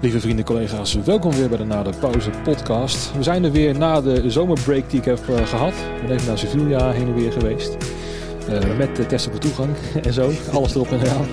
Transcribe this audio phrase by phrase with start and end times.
[0.00, 3.16] Lieve vrienden, collega's, welkom weer bij de Na de Pauze podcast.
[3.16, 5.72] We zijn er weer na de zomerbreak die ik heb uh, gehad.
[5.72, 7.76] Ik ben even naar Sevilla heen en weer geweest.
[8.48, 9.76] Uh, met de testen voor toegang
[10.06, 10.30] en zo.
[10.52, 11.28] Alles erop en eraan.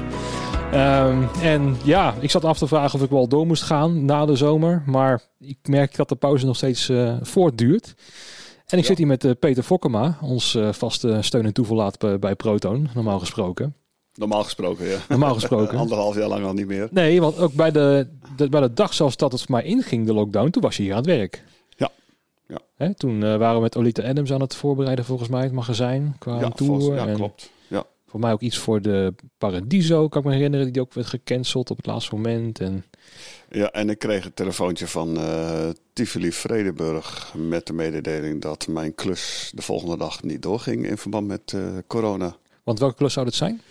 [1.08, 4.26] Um, en ja, ik zat af te vragen of ik wel door moest gaan na
[4.26, 4.84] de zomer.
[4.86, 7.94] Maar ik merk dat de pauze nog steeds uh, voortduurt.
[8.66, 8.90] En ik ja.
[8.90, 13.76] zit hier met Peter Fokkema, ons vaste steun en toeverlaat bij, bij Proton, normaal gesproken.
[14.18, 14.98] Normaal gesproken, ja.
[15.10, 15.78] Normaal gesproken.
[15.88, 16.88] Anderhalf jaar lang al niet meer.
[16.92, 20.06] Nee, want ook bij de, de, bij de dag zelfs dat het voor mij inging,
[20.06, 21.44] de lockdown, toen was je hier aan het werk.
[21.70, 21.92] Ja.
[22.48, 22.60] ja.
[22.76, 26.16] Hè, toen uh, waren we met Olita Adams aan het voorbereiden, volgens mij, het magazijn,
[26.20, 26.82] qua ja, tour.
[26.82, 27.52] Vast, ja, en klopt.
[27.68, 27.86] Ja.
[28.08, 31.70] Voor mij ook iets voor de Paradiso, kan ik me herinneren, die ook werd gecanceld
[31.70, 32.60] op het laatste moment.
[32.60, 32.86] En...
[33.50, 38.96] Ja, en ik kreeg een telefoontje van uh, Tivoli Vredenburg met de mededeling dat mijn
[38.96, 42.36] klus de volgende dag niet doorging in verband met uh, corona.
[42.68, 43.62] Want welke klus zou dat zijn?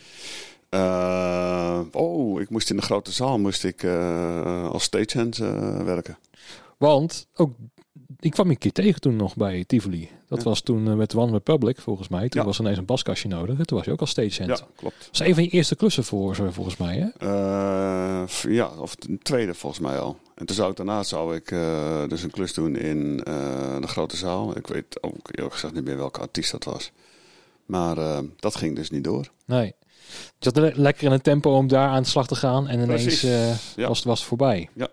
[0.70, 6.18] Uh, oh, ik moest in de grote zaal moest ik, uh, als stagehand uh, werken.
[6.76, 7.50] Want ook,
[8.20, 10.10] ik kwam een keer tegen toen nog bij Tivoli.
[10.28, 10.44] Dat ja.
[10.44, 12.28] was toen met One Republic volgens mij.
[12.28, 12.46] Toen ja.
[12.46, 13.58] was er ineens een baskastje nodig.
[13.58, 14.58] En toen was je ook als stagehand.
[14.58, 14.98] Ja, klopt.
[14.98, 17.26] Dat was een van je eerste klussen voor volgens mij, hè?
[18.48, 20.18] ja, of een tweede volgens mij al.
[20.34, 21.48] En toen zou ik daarna zou ik
[22.08, 23.16] dus een klus doen in
[23.80, 24.56] de grote zaal.
[24.56, 26.92] Ik weet ook eerlijk gezegd niet meer welke artiest dat was.
[27.66, 29.30] Maar dat ging dus niet door.
[29.46, 29.74] Nee.
[30.38, 32.68] Je zat lekker in een tempo om daar aan de slag te gaan.
[32.68, 33.88] En ineens uh, ja.
[33.88, 34.68] was, was het voorbij.
[34.74, 34.88] Ja.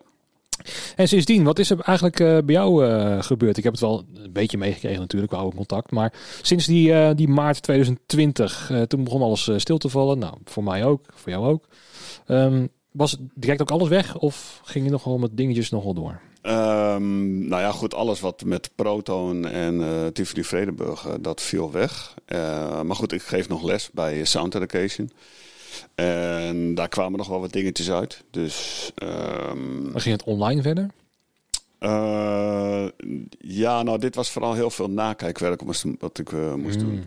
[0.95, 2.85] En sindsdien, wat is er eigenlijk uh, bij jou
[3.21, 3.57] gebeurd?
[3.57, 5.91] Ik heb het wel een beetje meegekregen natuurlijk, we houden contact.
[5.91, 10.19] Maar sinds die, die maart 2020, toen begon alles stil te vallen.
[10.19, 11.67] Nou, voor mij ook, voor jou ook.
[12.27, 14.17] Um, was direct ook alles weg?
[14.17, 16.21] Of ging je nog wel met dingetjes nog wel door?
[16.45, 21.71] Um, nou ja, goed, alles wat met Proton en uh, Tivoli Vredenburg, uh, dat viel
[21.71, 22.13] weg.
[22.27, 25.11] Uh, maar goed, ik geef nog les bij Sound Education.
[25.95, 28.23] En daar kwamen nog wel wat dingetjes uit.
[28.31, 30.89] Dus, um, ging het online verder?
[33.39, 35.61] ja, nou, dit was vooral heel veel nakijkwerk
[35.99, 37.01] wat ik moest mm.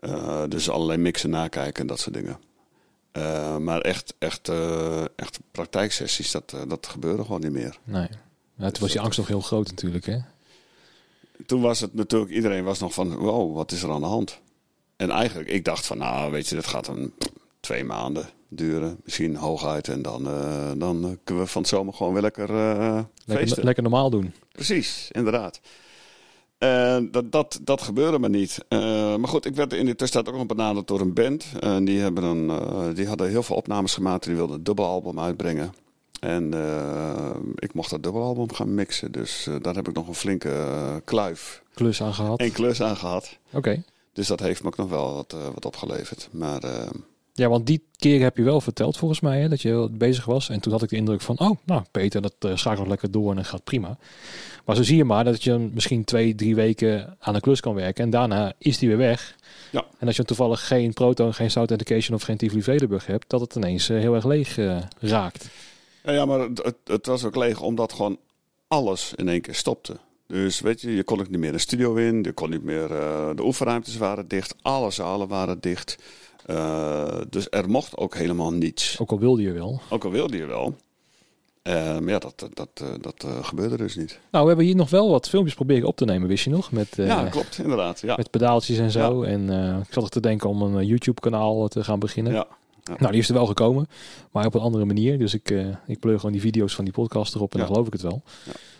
[0.00, 0.48] doen.
[0.48, 2.38] dus allerlei mixen nakijken en dat soort dingen.
[3.12, 7.78] Uh, maar echt, echt, uh, echt praktijksessies, dat, uh, dat gebeurde gewoon niet meer.
[7.84, 8.08] Nee.
[8.56, 10.18] Toen was die angst nog heel groot natuurlijk, hè?
[11.46, 14.40] Toen was het natuurlijk, iedereen was nog van, wow, wat is er aan de hand?
[14.96, 17.14] En eigenlijk, ik dacht van, nou, weet je, dat gaat een
[17.60, 19.00] twee maanden duren.
[19.04, 19.88] Misschien hooguit.
[19.88, 20.24] En dan,
[20.78, 22.48] dan kunnen we van het zomer gewoon weer lekker
[23.24, 24.34] lekker, lekker normaal doen.
[24.52, 25.60] Precies, inderdaad.
[26.62, 28.64] Uh, dat, dat, dat gebeurde maar niet.
[28.68, 28.80] Uh,
[29.16, 31.46] maar goed, ik werd in de tussentijd ook nog benaderd door een band.
[31.64, 34.24] Uh, die, hebben een, die hadden heel veel opnames gemaakt.
[34.24, 35.74] Die wilden een dubbelalbum uitbrengen.
[36.20, 36.46] En
[37.54, 39.12] ik mocht dat dubbelalbum gaan mixen.
[39.12, 41.62] Dus daar heb ik nog een flinke kluif.
[41.74, 42.40] Klus aan gehad.
[42.40, 43.38] En klus aan gehad.
[43.46, 43.56] Oké.
[43.56, 43.82] Okay.
[44.12, 46.28] Dus dat heeft me ook nog wel wat, wat opgeleverd.
[46.32, 46.60] Maar...
[47.32, 50.48] ja, want die keer heb je wel verteld volgens mij hè, dat je bezig was.
[50.48, 53.30] En toen had ik de indruk van, oh, nou Peter, dat uh, schakelt lekker door
[53.30, 53.96] en dat gaat prima.
[54.64, 57.74] Maar zo zie je maar dat je misschien twee, drie weken aan een klus kan
[57.74, 58.04] werken.
[58.04, 59.36] En daarna is die weer weg.
[59.70, 59.84] Ja.
[59.98, 63.40] En als je toevallig geen Proton, geen South Education of geen Tivoli Vredenburg hebt, dat
[63.40, 65.48] het ineens uh, heel erg leeg uh, raakt.
[66.04, 68.18] Ja, ja maar het, het, was ook leeg omdat gewoon
[68.68, 69.96] alles in één keer stopte.
[70.26, 72.90] Dus weet je, je kon ook niet meer de studio in, je kon niet meer,
[72.90, 75.96] uh, de oefenruimtes waren dicht, alle zalen waren dicht.
[77.28, 78.98] Dus er mocht ook helemaal niets.
[78.98, 79.80] Ook al wilde je wel.
[79.90, 80.76] Ook al wilde je wel.
[81.62, 84.20] Uh, maar ja, dat, dat, dat, dat uh, gebeurde dus niet.
[84.30, 86.72] Nou, we hebben hier nog wel wat filmpjes proberen op te nemen, wist je nog?
[86.72, 88.00] Met, ja, klopt, inderdaad.
[88.00, 88.16] Ja.
[88.16, 89.24] Met pedaaltjes en zo.
[89.24, 89.30] Ja.
[89.30, 89.50] En
[89.86, 92.32] ik zat er te denken om een YouTube-kanaal te gaan beginnen.
[92.32, 92.46] Ja.
[92.84, 92.96] Ja.
[92.98, 93.88] Nou, die is er wel gekomen,
[94.30, 95.18] maar op een andere manier.
[95.18, 95.54] Dus ik,
[95.86, 98.22] ik pleur gewoon die video's van die podcast erop en dan geloof ik het wel.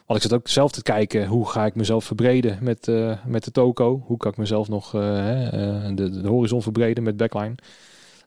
[0.07, 2.87] Want ik zat ook zelf te kijken, hoe ga ik mezelf verbreden met,
[3.27, 4.03] met de toko?
[4.07, 7.55] Hoe kan ik mezelf nog de, de horizon verbreden met backline?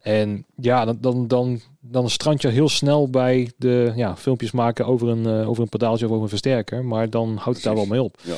[0.02, 4.86] En ja, dan, dan, dan, dan strand je heel snel bij de ja, filmpjes maken
[4.86, 6.86] over een, over een pedaaltje of over een versterker.
[6.86, 8.18] Maar dan houdt het daar wel mee op.
[8.24, 8.36] Ja.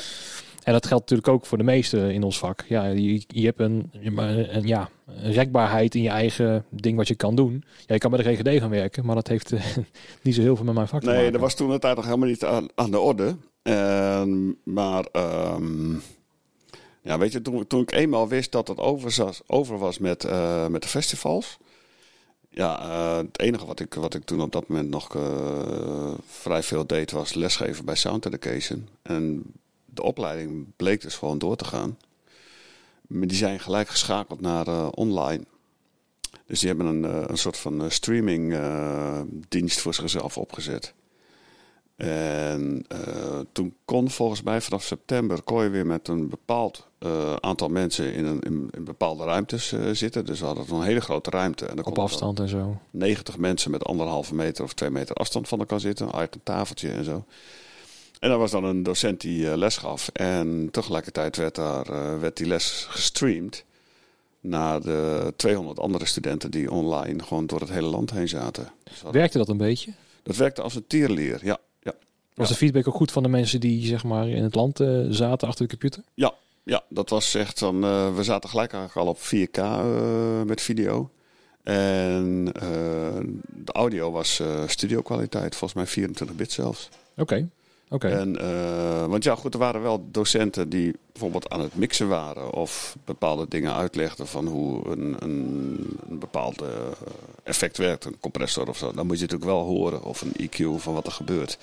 [0.62, 2.64] En dat geldt natuurlijk ook voor de meesten in ons vak.
[2.68, 7.14] Ja, je, je hebt een, een, ja, een rekbaarheid in je eigen ding wat je
[7.14, 7.64] kan doen.
[7.86, 9.60] Ja, je kan bij de GGD gaan werken, maar dat heeft uh,
[10.22, 11.32] niet zo heel veel met mijn vak nee, te maken.
[11.32, 13.36] dat was toen het tijd nog helemaal niet aan, aan de orde.
[13.62, 14.22] Uh,
[14.64, 15.06] maar...
[15.12, 16.02] Um...
[17.02, 20.24] Ja, weet je, toen, toen ik eenmaal wist dat het over was, over was met,
[20.24, 21.58] uh, met de festivals.
[22.50, 26.62] Ja, uh, het enige wat ik, wat ik toen op dat moment nog uh, vrij
[26.62, 28.88] veel deed was lesgeven bij Sound Education.
[29.02, 29.42] En
[29.98, 31.98] de opleiding bleek dus gewoon door te gaan.
[33.06, 35.44] Maar die zijn gelijk geschakeld naar online.
[36.46, 38.58] Dus die hebben een, een soort van streaming
[39.48, 40.94] dienst voor zichzelf opgezet.
[41.98, 47.34] En eh, toen kon volgens mij vanaf september kon je weer met een bepaald eh,
[47.34, 50.24] aantal mensen in, een, in, in bepaalde ruimtes eh, zitten.
[50.24, 51.66] Dus we hadden een hele grote ruimte.
[51.66, 52.58] En Op afstand en zo.
[52.58, 56.12] dan 90 mensen met anderhalve meter of twee meter afstand van elkaar zitten.
[56.12, 57.24] Uit een tafeltje en zo.
[58.20, 60.08] En er was dan een docent die eh, les gaf.
[60.08, 63.64] En tegelijkertijd werd, daar, eh, werd die les gestreamd
[64.40, 68.68] naar de 200 andere studenten die online gewoon door het hele land heen zaten.
[68.84, 69.92] Dus Werkte dat een beetje?
[70.22, 71.58] dat werkte als een tierleer, ja.
[71.82, 71.94] ja.
[72.34, 72.52] Was Ja.
[72.52, 75.48] de feedback ook goed van de mensen die zeg maar in het land eh, zaten
[75.48, 76.02] achter de computer?
[76.64, 77.80] Ja, dat was echt van.
[78.14, 81.10] we zaten gelijk eigenlijk al op 4K eh, met video.
[81.62, 82.44] En
[83.64, 86.88] de audio was studio kwaliteit, volgens mij 24 bit zelfs.
[87.16, 87.48] Oké.
[87.88, 92.52] En, eh, want ja, goed, er waren wel docenten die bijvoorbeeld aan het mixen waren
[92.52, 96.68] of bepaalde dingen uitlegden van hoe een, een, een bepaald eh,
[97.42, 98.92] effect werkt, een compressor of zo.
[98.92, 101.58] Dan moet je natuurlijk wel horen of een EQ van wat er gebeurt.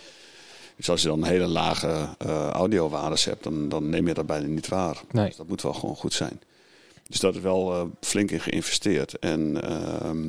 [0.76, 4.48] Dus als je dan hele lage eh audiowaardes hebt, dan, dan neem je dat bijna
[4.48, 5.02] niet waar.
[5.12, 5.26] Nee.
[5.26, 6.42] Dus dat moet wel gewoon goed zijn.
[7.08, 9.20] Dus daar is wel flink in geïnvesteerd.
[9.20, 10.28] En ehm,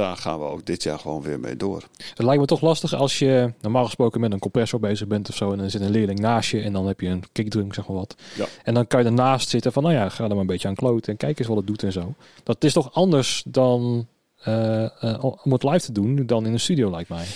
[0.00, 1.82] daar gaan we ook dit jaar gewoon weer mee door.
[1.96, 5.36] Het lijkt me toch lastig als je normaal gesproken met een compressor bezig bent of
[5.36, 5.52] zo.
[5.52, 7.96] En dan zit een leerling naast je en dan heb je een kickdrum, zeg maar
[7.96, 8.14] wat.
[8.36, 8.46] Ja.
[8.62, 10.74] En dan kan je ernaast zitten van, nou ja, ga er maar een beetje aan
[10.74, 12.14] kloten en kijk eens wat het doet en zo.
[12.42, 14.06] Dat is toch anders dan
[14.40, 17.26] eh, eh, om het live te doen dan in een studio, lijkt mij.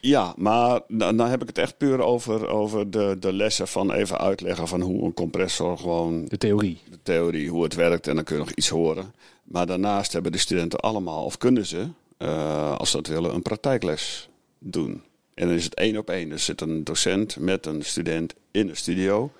[0.00, 3.92] Ja, maar dan dan heb ik het echt puur over, over de, de lessen van
[3.92, 6.78] even uitleggen van hoe een compressor gewoon De theorie.
[6.90, 9.14] de theorie, hoe het werkt en dan kun je nog iets horen.
[9.44, 13.42] Maar daarnaast hebben de studenten allemaal, of kunnen ze, eh, als ze dat willen, een
[13.42, 14.28] praktijkles
[14.58, 15.02] doen.
[15.34, 16.28] En dan is het één op één.
[16.28, 19.30] Dus zit een docent met een student in een studio.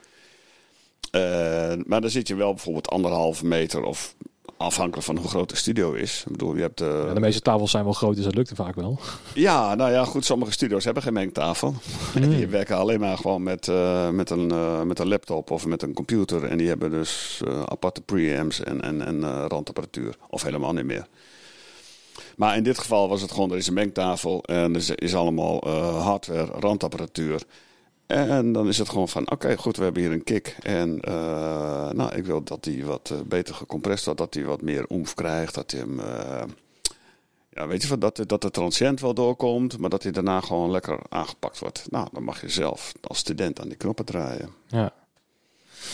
[1.10, 4.14] Eh, maar dan zit je wel bijvoorbeeld anderhalve meter of
[4.58, 6.22] afhankelijk van hoe groot de studio is.
[6.26, 8.50] Ik bedoel, je hebt eh, Ja, de meeste tafels zijn wel groot, dus dat lukt
[8.50, 8.98] er vaak wel.
[9.34, 10.24] ja, nou ja, goed.
[10.24, 11.74] Sommige studio's hebben geen mengtafel.
[12.20, 15.82] Die werken alleen maar gewoon met, eh, met, een, eh, met een laptop of met
[15.82, 16.44] een computer.
[16.44, 20.14] En die hebben dus aparte preamps en, en, en randapparatuur.
[20.30, 21.06] Of helemaal niet meer.
[22.36, 25.68] Maar in dit geval was het gewoon, er is een mengtafel en er is allemaal
[26.00, 27.42] hardware, randapparatuur.
[28.08, 30.56] En dan is het gewoon van, oké, goed, we hebben hier een kick.
[30.62, 34.62] En eh, nou, ik wil dat die wat eh, beter gecompressed wordt, dat hij wat
[34.62, 35.54] meer oemf krijgt.
[35.54, 36.42] Dat hij hem, eh,
[37.50, 40.70] ja, weet je wat, dat, dat de transient wel doorkomt, maar dat hij daarna gewoon
[40.70, 41.86] lekker aangepakt wordt.
[41.90, 44.50] Nou, dan mag je zelf als student aan die knoppen draaien.
[44.66, 44.92] Ja.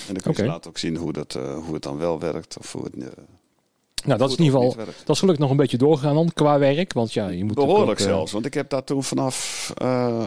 [0.09, 2.59] En dan kun je later ook zien hoe, dat, hoe het dan wel werkt.
[2.59, 2.95] Of hoe het,
[4.05, 6.59] Nou, dat is in ieder geval, dat is gelukkig nog een beetje doorgegaan dan qua
[6.59, 6.93] werk.
[6.93, 10.27] Want ja, je moet Behoorlijk ook, eh, zelfs, want ik heb daar toen vanaf eh,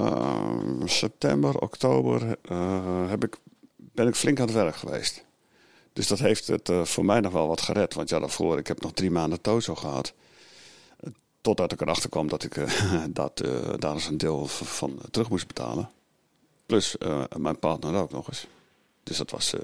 [0.85, 3.37] september, oktober, eh, heb ik,
[3.75, 5.25] ben ik flink aan het werk geweest.
[5.93, 7.93] Dus dat heeft het voor mij nog wel wat gered.
[7.93, 10.13] Want ja, daarvoor, ik heb nog drie maanden Tozo gehad.
[10.99, 11.09] Eh,
[11.41, 12.55] Totdat ik erachter kwam dat ik
[13.09, 13.43] dat,
[13.77, 15.89] daar eens een deel van terug moest betalen.
[16.65, 16.95] Plus
[17.37, 18.47] mijn partner ook nog eens.
[19.07, 19.59] Dus dat was, eh,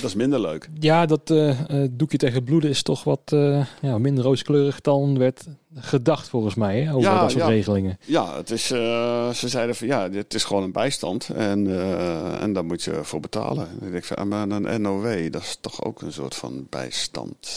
[0.00, 0.68] dat is minder leuk.
[0.80, 4.80] Ja, dat eh, eh, doekje tegen het bloeden is toch wat eh, ja, minder rooskleurig
[4.80, 5.44] dan werd
[5.74, 6.80] gedacht volgens mij.
[6.80, 7.48] Hè, over Ja, dat soort ja.
[7.48, 7.98] regelingen.
[8.04, 12.42] Ja, het is, eh, ze zeiden van ja, dit is gewoon een bijstand en, eh,
[12.42, 13.68] en daar moet je voor betalen.
[13.80, 16.66] En ik denk van, ah, maar een NOW, dat is toch ook een soort van
[16.70, 17.48] bijstand.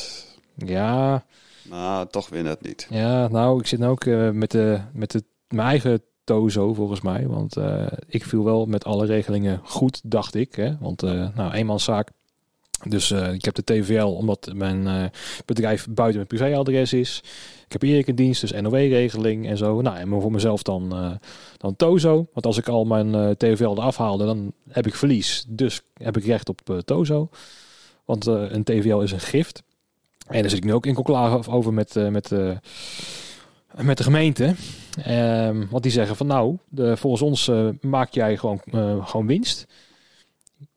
[0.56, 1.26] Ja,
[1.70, 2.88] Maar toch weer net niet.
[2.90, 7.28] ja, nou, ik zit nu ook met, de, met de, mijn eigen tozo volgens mij.
[7.28, 10.56] Want eh, ik viel wel met alle regelingen goed, dacht ik.
[10.56, 10.78] Hè?
[10.80, 12.12] Want uh, nou, eenmanszaak.
[12.88, 15.12] Dus uh, ik heb de TVL omdat mijn
[15.46, 17.24] bedrijf buiten mijn privéadres is.
[17.66, 19.82] Ik heb Erik in dienst, dus NOW-regeling en zo.
[19.82, 21.20] Nou, en voor mezelf dan,
[21.58, 22.28] dan Tozo.
[22.34, 25.46] Want als ik al mijn TVL eraf haalde, dan heb ik verlies.
[25.48, 27.30] Dus heb ik recht op Tozo.
[28.06, 29.64] Want een TVL is een gift.
[30.28, 32.32] En daar zit ik nu ook in conclave over met, met,
[33.82, 34.56] met de gemeente.
[35.08, 39.28] Um, want die zeggen van nou, de, volgens ons uh, maak jij gewoon, uh, gewoon
[39.28, 39.66] winst.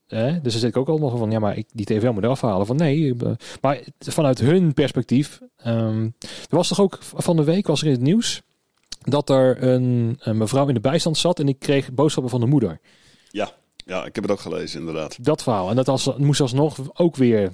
[0.07, 2.41] Eh, dus dan zit ik ook allemaal van ja, maar ik, die TVL moet eraf
[2.41, 2.67] halen.
[2.67, 3.31] Van nee, uh,
[3.61, 5.41] maar vanuit hun perspectief.
[5.67, 8.43] Um, er was toch ook van de week was er in het nieuws
[9.01, 12.47] dat er een, een mevrouw in de bijstand zat en ik kreeg boodschappen van de
[12.47, 12.81] moeder.
[13.31, 15.25] Ja, ja, ik heb het ook gelezen inderdaad.
[15.25, 15.71] Dat verhaal.
[15.71, 17.53] En dat als, moest alsnog ook weer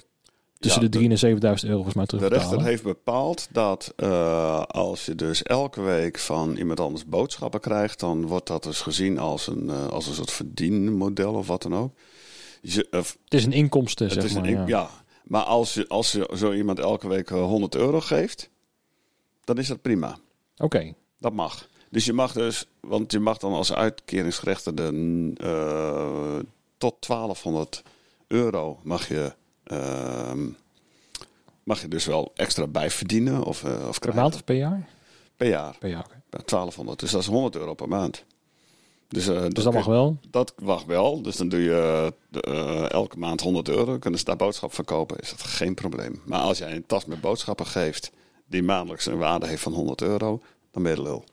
[0.58, 2.28] tussen ja, de 3 en 7000 euro volgens mij terug.
[2.28, 7.60] De rechter heeft bepaald dat uh, als je dus elke week van iemand anders boodschappen
[7.60, 11.62] krijgt, dan wordt dat dus gezien als een, uh, als een soort verdienmodel of wat
[11.62, 11.92] dan ook.
[12.62, 14.50] Je, uh, het is een inkomsten, zeg maar.
[14.50, 14.66] Ja.
[14.66, 14.90] ja.
[15.25, 18.50] maar als je, als je zo iemand elke week 100 euro geeft,
[19.44, 20.08] dan is dat prima.
[20.54, 20.64] Oké.
[20.64, 20.94] Okay.
[21.18, 21.68] Dat mag.
[21.90, 24.92] Dus je mag dus, want je mag dan als uitkeringsgerechtigde
[25.42, 26.38] uh,
[26.78, 27.82] tot 1200
[28.26, 29.32] euro mag je,
[31.62, 33.42] mag je dus wel extra bij verdienen.
[33.44, 34.88] Of, uh, of per maand of per jaar?
[35.37, 35.76] Per jaar.
[35.78, 36.20] Per jaar, okay.
[36.44, 37.00] 1200.
[37.00, 38.25] Dus dat is 100 euro per maand.
[39.08, 40.16] Dus, eh, Dus dat mag wel.
[40.30, 41.23] Dat mag wel.
[41.23, 43.99] Dus dan doe je eh, elke maand 100 euro.
[43.99, 45.18] Kunnen ze daar boodschap van kopen.
[45.18, 46.20] Is dat geen probleem.
[46.25, 48.11] Maar als jij een tas met boodschappen geeft.
[48.49, 50.42] die maandelijks een waarde heeft van 100 euro.
[50.70, 51.25] dan ben je de lul.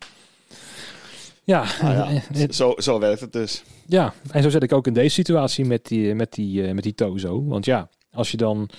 [1.43, 3.63] Ja, Nou ja, eh, zo, zo werkt het dus.
[3.87, 6.83] ja, en zo zit ik ook in deze situatie met die, met die, eh, met
[6.83, 7.45] die Tozo.
[7.45, 8.69] Want ja, als je dan...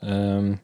[0.00, 0.54] ehm,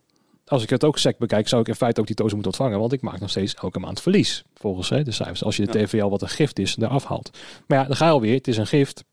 [0.46, 2.78] als ik het ook sec bekijk, zou ik in feite ook die Tozo moeten ontvangen.
[2.78, 4.44] Want ik maak nog steeds elke maand verlies.
[4.54, 5.44] Volgens hè, de cijfers.
[5.44, 5.84] Als je de.
[5.84, 7.30] TVL wat een gift is, eraf haalt.
[7.66, 8.34] Maar ja, dan ga je alweer.
[8.34, 9.04] Het is een gift.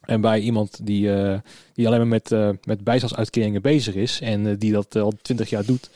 [0.00, 1.38] En bij iemand die, eh,
[1.74, 4.20] die alleen maar met, eh met bijstandsuitkeringen bezig is.
[4.20, 5.90] En eh, die dat al twintig jaar doet.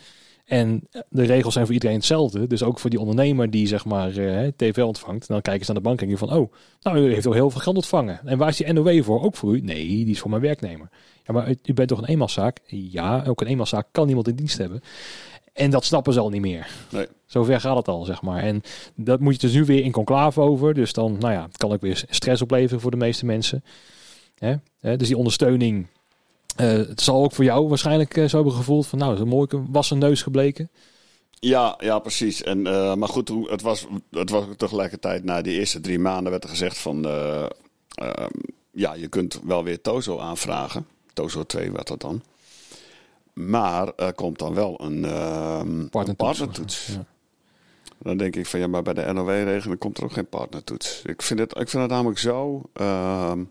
[0.45, 2.47] En de regels zijn voor iedereen hetzelfde.
[2.47, 5.27] Dus ook voor die ondernemer die zeg maar eh TV ontvangt.
[5.29, 6.39] Dan kijken ze naar de bank en denken van...
[6.39, 8.21] Oh, nou u heeft al heel veel geld ontvangen.
[8.25, 9.23] En waar is die NOW voor?
[9.23, 9.61] Ook voor u?
[9.61, 10.89] Nee, die is voor mijn werknemer.
[11.25, 12.61] Ja, maar u- bent toch een eenmanszaak?
[12.67, 14.81] Ja, ook een eenmanszaak kan niemand in dienst hebben.
[15.53, 16.67] En dat snappen ze al niet meer.
[16.91, 17.07] Nee.
[17.27, 18.43] Zover gaat het al, zeg maar.
[18.43, 18.63] En
[18.95, 20.75] dat moet je dus nu weer in conclave over.
[20.75, 23.65] Dus dan, nou ja, het kan ook weer stress opleveren voor de meeste mensen.
[24.39, 24.55] Hè?
[24.81, 25.87] Hè, Dus die ondersteuning...
[26.57, 28.99] eh, het zal ook voor jou waarschijnlijk eh, zo hebben gevoeld van...
[28.99, 30.71] Nou, dat is een mooie wassen neus gebleken.
[31.41, 32.43] Ja, ja, precies.
[32.43, 36.45] En, eh, maar goed, het was, het was tegelijkertijd na die eerste drie maanden werd
[36.45, 37.05] er gezegd van...
[37.05, 37.47] eh,
[37.95, 38.31] ehm,
[38.71, 40.87] ja, je kunt wel weer Tozo aanvragen.
[41.13, 42.23] Tozo 2 werd dat dan.
[43.33, 46.17] Maar er komt dan wel een, ehm, Partnertoets.
[46.39, 46.87] partnertoets.
[46.87, 47.05] Ja.
[47.99, 51.03] Dan denk ik van ja, maar bij de NOW-regeling komt er ook geen partnertoets.
[51.05, 52.63] Ik vind het, ik vind het namelijk zo...
[52.73, 53.45] ehm,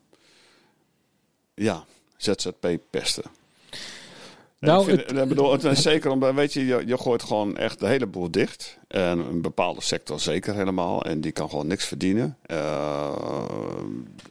[1.53, 1.83] ja,
[2.23, 3.23] ZZP-pesten.
[4.63, 7.23] En Nou, ik, vind, ik bedoel, het is zeker omdat, weet je, je, je gooit
[7.23, 8.77] gewoon echt de hele boel dicht.
[8.87, 11.03] En een bepaalde sector zeker helemaal.
[11.05, 12.37] En die kan gewoon niks verdienen.
[12.41, 13.11] Eh,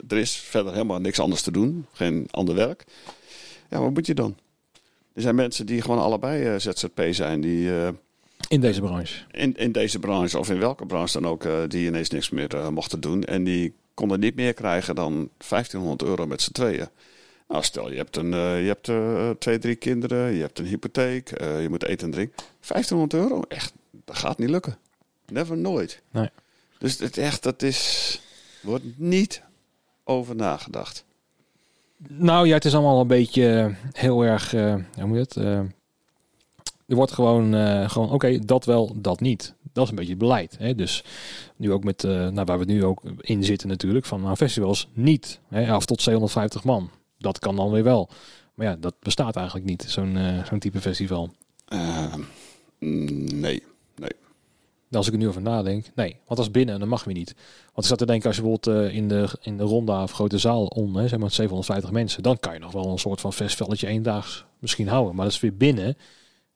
[0.08, 1.86] er is verder helemaal niks anders te doen.
[1.92, 2.84] Geen ander werk.
[3.70, 4.36] Ja, wat moet je dan?
[5.14, 7.40] Er zijn mensen die gewoon allebei eh, ZZP zijn.
[7.40, 7.88] Die eh,
[8.48, 9.14] In deze branche.
[9.30, 13.00] in, in deze branche of in welke branche dan ook, die ineens niks meer mochten
[13.00, 13.24] doen.
[13.24, 16.88] En die konden niet meer krijgen dan 1500 euro met z'n tweeën.
[17.52, 20.66] Nou, stel je hebt, een, eh, je hebt eh, twee, drie kinderen, je hebt een
[20.66, 22.44] hypotheek, eh, je moet eten en drinken.
[22.60, 23.42] 1500 euro?
[23.48, 23.72] Echt,
[24.04, 24.78] dat gaat niet lukken.
[25.26, 26.02] Never, nooit.
[26.10, 26.30] Nee.
[26.78, 28.20] Dus het echt, dat is,
[28.62, 29.42] wordt niet
[30.04, 31.04] over nagedacht.
[32.08, 35.36] Nou ja, het is allemaal een beetje heel erg, hoe moet je het?
[36.86, 37.54] er wordt gewoon,
[37.90, 39.54] gewoon oké, dat wel, dat niet.
[39.72, 40.56] Dat is een beetje het beleid.
[40.58, 40.74] Hè?
[40.74, 41.04] Dus
[41.56, 45.40] nu ook met, nou, waar we nu ook in zitten natuurlijk, van nou, festivals niet.
[45.48, 45.72] Hè?
[45.72, 46.90] Af tot 250 man.
[47.22, 48.08] Dat kan dan weer wel.
[48.54, 51.30] Maar ja, dat bestaat eigenlijk niet, zo'n eh, zo'n type festival.
[51.68, 52.14] Eh,
[52.78, 53.62] mm, nee.
[54.90, 56.16] Als ik er nu over nadenk, nee.
[56.26, 57.34] Want als binnen, dan mag weer niet.
[57.64, 60.12] Want ik zat te denken, als je bijvoorbeeld eh, in, de, in de ronda of
[60.12, 63.20] grote zaal om, hè, zeg maar 750 mensen, dan kan je nog wel een soort
[63.20, 65.14] van festivalletje eendaags misschien houden.
[65.14, 65.84] Maar dat is weer binnen.
[65.86, 65.94] En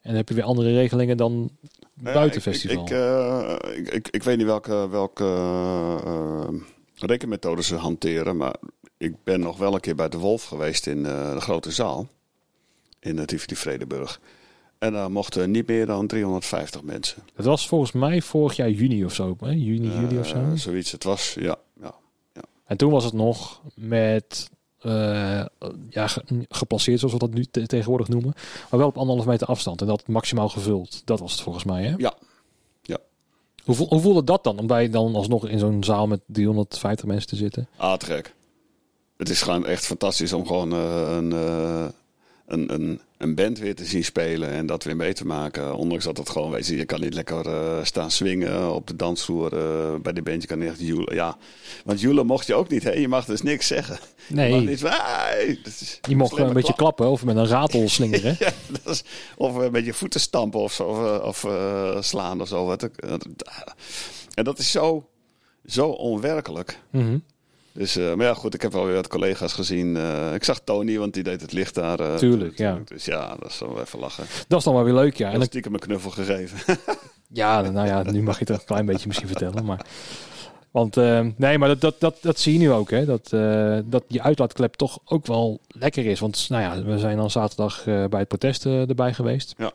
[0.02, 1.50] dan heb je weer andere regelingen dan
[1.94, 2.82] ja, buiten ik- festival.
[2.84, 5.24] Ik, ik, eh, ik, weet niet welke, welke
[6.04, 6.48] eh,
[6.94, 8.54] rekenmethode ze hanteren, maar
[8.98, 12.06] ik ben nog wel een keer bij de Wolf geweest in eh, de grote zaal
[13.00, 14.20] in het Tivoli Vredenburg.
[14.78, 17.22] En daar mochten niet meer dan 350 mensen.
[17.36, 19.36] Dat was volgens mij vorig jaar juni of zo.
[19.40, 19.50] Hè?
[19.50, 20.36] Juni, juli of zo.
[20.36, 20.92] Eh, zoiets.
[20.92, 21.56] Het was, ja.
[21.80, 21.94] ja.
[22.66, 24.50] En toen was het nog met
[24.80, 25.44] eh,
[25.90, 28.32] ja, zoals we dat nu te- tegenwoordig noemen.
[28.70, 29.80] Maar wel op anderhalf meter afstand.
[29.80, 31.02] En dat maximaal gevuld.
[31.04, 31.94] Dat was het volgens mij, hè?
[31.96, 32.14] Ja.
[32.82, 32.98] Ja.
[33.64, 34.58] Hoe, hoe voelde dat dan?
[34.58, 37.68] Om bij dan alsnog in zo'n zaal met 350 mensen te zitten?
[37.76, 38.34] Ah, te gek.
[39.16, 41.84] Het is gewoon echt fantastisch om gewoon eh, een, eh,
[42.46, 45.74] een, een, een band weer te zien spelen en dat weer mee te maken.
[45.74, 48.96] Ondanks dat het gewoon, weet je, je kan niet lekker eh, staan swingen op de
[48.96, 49.50] dansvloer
[50.02, 50.42] bij de band.
[50.42, 51.14] Je kan niet echt joelen.
[51.14, 51.36] Ja,
[51.84, 52.90] want joelen mocht je ook niet, hè?
[52.92, 53.98] Je mag dus niks zeggen.
[54.28, 54.82] Je mag Nee, niet,
[55.64, 58.36] is- je mocht een beetje klappen of met een ratel slingeren.
[58.38, 58.50] Ja,
[58.82, 59.04] dat is,
[59.36, 60.84] of eh, met je voeten stampen of, zo,
[61.22, 62.64] of, of slaan of zo.
[62.66, 62.96] Wat ook.
[64.34, 65.08] En dat is zo,
[65.66, 66.78] zo onwerkelijk.
[66.90, 67.18] Mhm.
[67.76, 69.96] Dus, eh, maar ja, goed, ik heb wel weer wat collega's gezien.
[69.96, 72.00] Eh, ik zag Tony, want die deed het licht daar.
[72.00, 72.78] eh, Tuurlijk, ja.
[72.84, 74.24] Dus ja, dat is wel even lachen.
[74.48, 75.26] Dat is dan wel weer leuk, ja.
[75.30, 76.78] En dan, stiekem een knuffel gegeven.
[77.32, 79.64] ja, nou ja, nu mag je het een klein beetje misschien vertellen.
[79.64, 79.86] Maar,
[80.70, 80.96] want
[81.36, 83.04] nee, maar dat, dat, dat, dat zie je nu ook, hè.
[83.04, 83.28] Dat,
[83.90, 86.20] dat die uitlaatklep toch ook wel lekker is.
[86.20, 89.54] Want nou ja, we zijn dan zaterdag bij het protest erbij geweest.
[89.56, 89.72] Ja.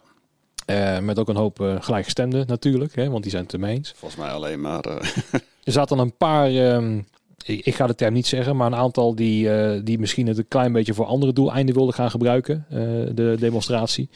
[1.01, 3.93] Met ook een hoop eh, gelijkgestemden natuurlijk, hè, want die zijn het ermee eens.
[3.95, 4.83] Volgens mij alleen maar.
[5.63, 7.01] Er zaten een paar, ehm,
[7.45, 10.47] ik, ga de term niet zeggen, maar een aantal die, eh, die misschien het een
[10.47, 12.77] klein beetje voor andere doeleinden wilden gaan gebruiken, eh,
[13.15, 14.09] de demonstratie.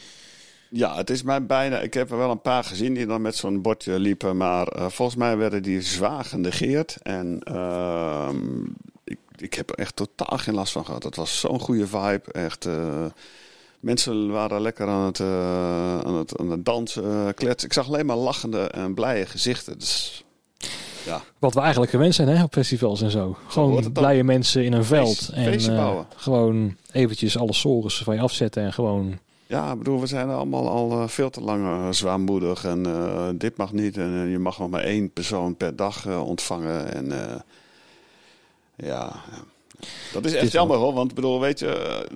[0.70, 1.80] ja, het is mij bijna.
[1.80, 4.36] Ik heb er wel een paar gezien die dan met zo'n bordje liepen.
[4.36, 6.96] Maar eh, volgens mij werden die zwaar genegeerd.
[7.02, 8.64] En ehm,
[9.04, 11.02] ik, ik heb er echt totaal geen last van gehad.
[11.02, 12.32] Het was zo'n goede vibe.
[12.32, 12.68] Echt.
[13.80, 15.20] Mensen waren lekker aan het,
[16.06, 17.68] aan het, aan het dansen, kletsen.
[17.68, 19.78] Ik zag alleen maar lachende en blije gezichten.
[19.78, 20.25] Dus
[21.06, 21.22] Ja.
[21.38, 23.36] Wat we eigenlijk gewend zijn hè, op festivals en zo.
[23.48, 25.30] Gewoon blije mensen in een veld.
[25.34, 26.06] Feest- en bouwen.
[26.16, 28.62] gewoon eventjes alle sores van je afzetten.
[28.62, 29.18] En gewoon...
[29.46, 32.64] Ja, ik bedoel, we zijn allemaal al eh, veel te lang eh, zwaarmoedig.
[32.64, 32.82] En
[33.38, 33.96] dit mag niet.
[33.96, 36.94] En je mag nog maar één persoon per dag ontvangen.
[36.94, 37.12] En
[38.76, 39.12] ja,
[40.12, 40.92] dat is echt jammer hoor.
[40.92, 42.06] Want bedoel, weet je,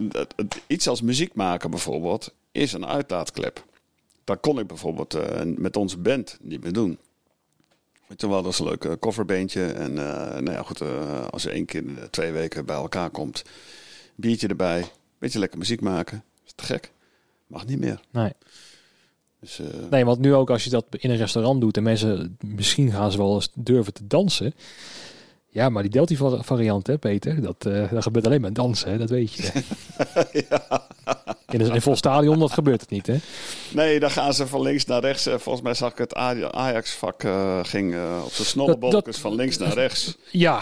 [0.67, 3.65] iets als muziek maken bijvoorbeeld is een uitlaatklep.
[4.25, 5.19] Dat kon ik bijvoorbeeld
[5.57, 6.99] met onze band niet meer doen.
[8.17, 9.67] Wel, dat is een leuk eh, coverbeentje.
[9.67, 12.77] En eh, nou ja, goed, eh, als je één keer in de twee weken bij
[12.77, 13.45] elkaar komt,
[14.15, 14.85] biertje erbij,
[15.19, 16.25] beetje lekker muziek maken.
[16.47, 16.93] is te gek.
[17.47, 18.01] Mag niet meer.
[18.11, 18.33] Nee.
[19.41, 22.91] Dus, nee, want nu ook als je dat in een restaurant doet en mensen, misschien
[22.91, 24.55] gaan ze wel eens durven te dansen.
[25.53, 28.91] Ja, maar die Delty va- variant, hè, Peter, dat, eh, dat gebeurt alleen maar dansen,
[28.91, 29.51] hè, dat weet je.
[31.51, 33.17] In een vol stadion, dat gebeurt het niet, hè?
[33.73, 35.27] Nee, dan gaan ze van links naar rechts.
[35.27, 39.59] Eh, Volgens mij zag ik het Aj- Ajax-vak eh, ging op zijn snollebolkens van links
[39.59, 40.17] naar rechts.
[40.31, 40.61] Ja,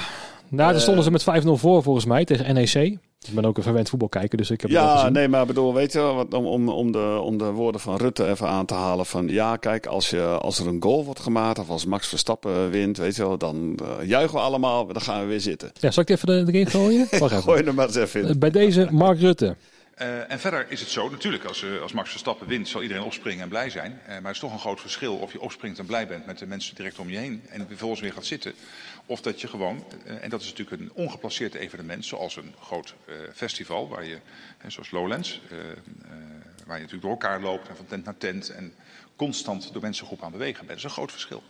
[0.49, 2.97] nou, daar stonden ze met 5-0 voor volgens mij tegen NEC.
[3.27, 5.93] Ik ben ook een verwend voetbalkijker, dus ik heb Ja, nee, maar ik bedoel, weet
[5.93, 9.07] je, wat- om, om, om, de, om de woorden van Rutte even aan te halen.
[9.07, 12.71] Van ja, kijk, als, je, als er een goal wordt gemaakt of als Max Verstappen
[12.71, 15.71] wint, weet je wel, dan eh, juichen we allemaal, dan gaan we weer zitten.
[15.81, 17.07] Ja, zal ik het even erin gooien?
[17.19, 17.43] Wacht even.
[17.43, 18.29] Gooi er maar eens even in.
[18.29, 19.57] Eh, Bij deze Mark Rutte.
[19.95, 23.03] Eh, en verder is het zo, natuurlijk, als, eh, als Max Verstappen wint, zal iedereen
[23.03, 24.01] opspringen en blij zijn.
[24.03, 26.39] Eh, maar het is toch een groot verschil of je opspringt en blij bent met
[26.39, 28.53] de mensen direct om je heen en vervolgens weer gaat zitten.
[29.09, 32.95] Of dat je gewoon, eh, en dat is natuurlijk een ongeplaceerd evenement, zoals een groot
[33.05, 34.19] eh, festival, waar je,
[34.67, 35.67] zoals Lowlands, eh, eh,
[36.67, 38.73] waar je natuurlijk door elkaar loopt en van tent naar tent en
[39.19, 40.69] constant door mensengroepen aan bewegen bent.
[40.69, 41.43] Dat is een groot verschil.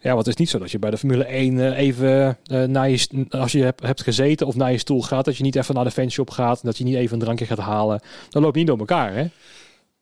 [0.00, 2.62] Ja, want het is niet zo dat je bij de Formule 1 eh, even eh,
[2.62, 5.56] naar je, als je hebt, hebt gezeten of naar je stoel gaat, dat je niet
[5.56, 8.00] even naar de fanshop gaat, dat je niet even een drankje gaat halen.
[8.30, 9.26] Dan loop je niet door elkaar, hè?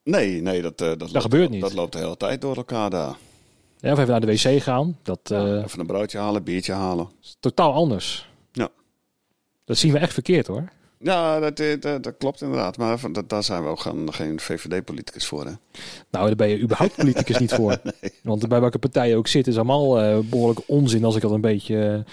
[0.02, 1.60] Nee, nee, dat, eh, dat, loopt, gebeurt niet.
[1.60, 3.14] Dat loopt de hele tijd door elkaar daar.
[3.80, 4.98] Ja, of even naar de wc gaan.
[5.02, 7.08] Dat eh, Even een broodje halen, biertje halen.
[7.22, 8.28] is totaal anders.
[8.52, 8.68] Ja.
[9.64, 10.68] Dat zien we echt verkeerd, hoor.
[11.00, 12.76] Ja, dat, dat, dat klopt inderdaad.
[12.76, 15.44] Maar dat, daar zijn we ook gaan, geen VVD-politicus voor.
[15.44, 15.52] Hè?
[16.10, 17.80] Nou, daar ben je überhaupt politicus niet voor.
[18.22, 21.30] Want bij welke partij je ook zit, is allemaal eh, behoorlijk onzin als ik dat
[21.30, 22.04] een beetje...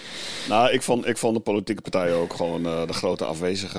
[0.44, 3.78] eh, Nou, ik vond, ik vond de politieke partijen ook gewoon eh, de grote afwezige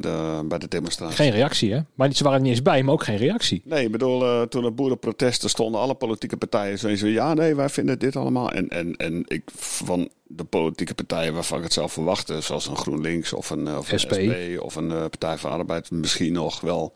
[0.00, 1.16] de, bij de demonstratie.
[1.16, 1.80] geen reactie, hè?
[1.94, 3.62] Maar ze waren er niet eens bij, maar ook geen reactie.
[3.64, 7.98] Nee, ik bedoel, toen er boerenprotesten stonden alle politieke partijen zo, ja, nee, wij vinden
[7.98, 8.50] dit allemaal.
[8.50, 12.76] En, en, en ik van de politieke partijen waarvan ik het zou verwachten, zoals een
[12.76, 14.12] GroenLinks of een, eh, of een SP.
[14.14, 14.60] SP.
[14.60, 16.94] of een eh, Partij voor de Arbeid, misschien nog wel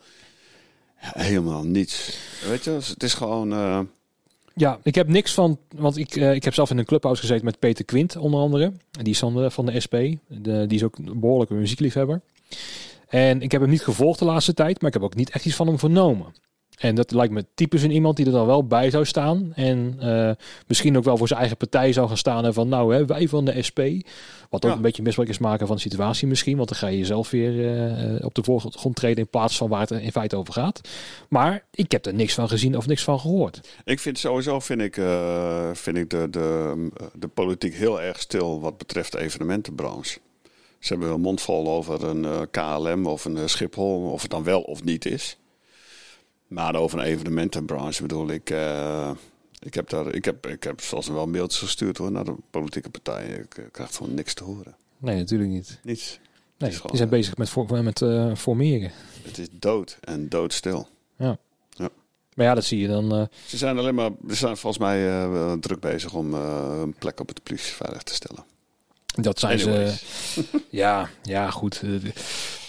[0.96, 2.18] helemaal niets.
[2.48, 3.52] Weet je, het is gewoon.
[3.52, 3.80] eh,
[4.54, 7.44] Ja, ik heb niks van, want ik, eh, ik heb zelf in een clubhouse gezeten
[7.44, 8.72] met Peter Quint onder andere.
[8.90, 9.94] Die is van de, van de SP.
[10.28, 12.20] De, die is ook een behoorlijke muziekliefhebber.
[13.08, 15.44] En ik heb hem niet gevolgd de laatste tijd, maar ik heb ook niet echt
[15.46, 16.34] iets van hem vernomen.
[16.78, 19.52] En dat lijkt me typisch een iemand die er dan wel bij zou staan.
[19.54, 20.30] En eh,
[20.66, 22.44] misschien ook wel voor zijn eigen partij zou gaan staan.
[22.44, 23.80] En van nou, hè, wij van de SP.
[24.50, 24.76] Wat ook Ja.
[24.76, 26.56] een beetje misbruik is maken van de situatie misschien.
[26.56, 27.76] Want dan ga je jezelf weer
[28.18, 30.80] eh, op de voorgrond treden in plaats van waar het in feite over gaat.
[31.28, 33.60] Maar ik heb er niks van gezien of niks van gehoord.
[33.84, 38.60] Ik vind sowieso vind ik, eh, vind ik de, de, de politiek heel erg stil
[38.60, 40.18] wat betreft de evenementenbranche.
[40.78, 44.60] Ze hebben een mond vol over een KLM of een Schiphol, of het dan wel
[44.60, 45.38] of niet is.
[46.48, 48.50] Maar over een evenementenbranche bedoel ik.
[48.50, 49.10] eh,
[49.58, 52.90] ik heb daar, ik heb, ik heb zoals wel mailtjes gestuurd hoor, naar de politieke
[52.90, 53.38] partijen.
[53.38, 54.76] Ik, krijg gewoon niks te horen.
[54.98, 55.78] Nee, natuurlijk niet.
[55.82, 56.20] Niets.
[56.58, 58.90] Nee, die zijn eh, bezig met, voor, met eh, formeren.
[59.22, 60.88] Het is dood en doodstil.
[62.34, 63.28] Maar ja, dat zie je dan.
[63.46, 65.26] Ze zijn alleen maar, ze zijn volgens mij
[65.60, 68.44] druk bezig om een plek op het politie veilig te stellen.
[69.22, 69.94] Dat zijn ze.
[70.70, 71.82] Ja, ja, goed.
[71.84, 72.10] Eh,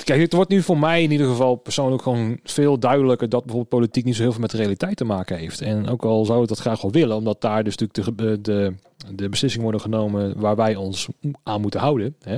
[0.04, 3.70] Kijk, het wordt nu voor mij in ieder geval persoonlijk gewoon veel duidelijker dat bijvoorbeeld
[3.70, 5.62] politiek niet zo heel veel met de realiteit te maken heeft.
[5.62, 8.74] En ook al zou ik dat graag wel willen, omdat daar dus natuurlijk de, de,
[9.16, 11.08] de beslissingen worden genomen waar wij ons
[11.44, 12.16] aan moeten houden.
[12.24, 12.38] Hè.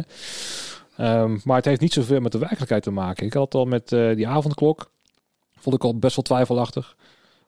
[0.97, 3.25] Ehm, maar het heeft niet zoveel met de werkelijkheid te maken.
[3.25, 4.91] Ik had al met eh, die avondklok.
[5.57, 6.95] Vond ik al best wel twijfelachtig.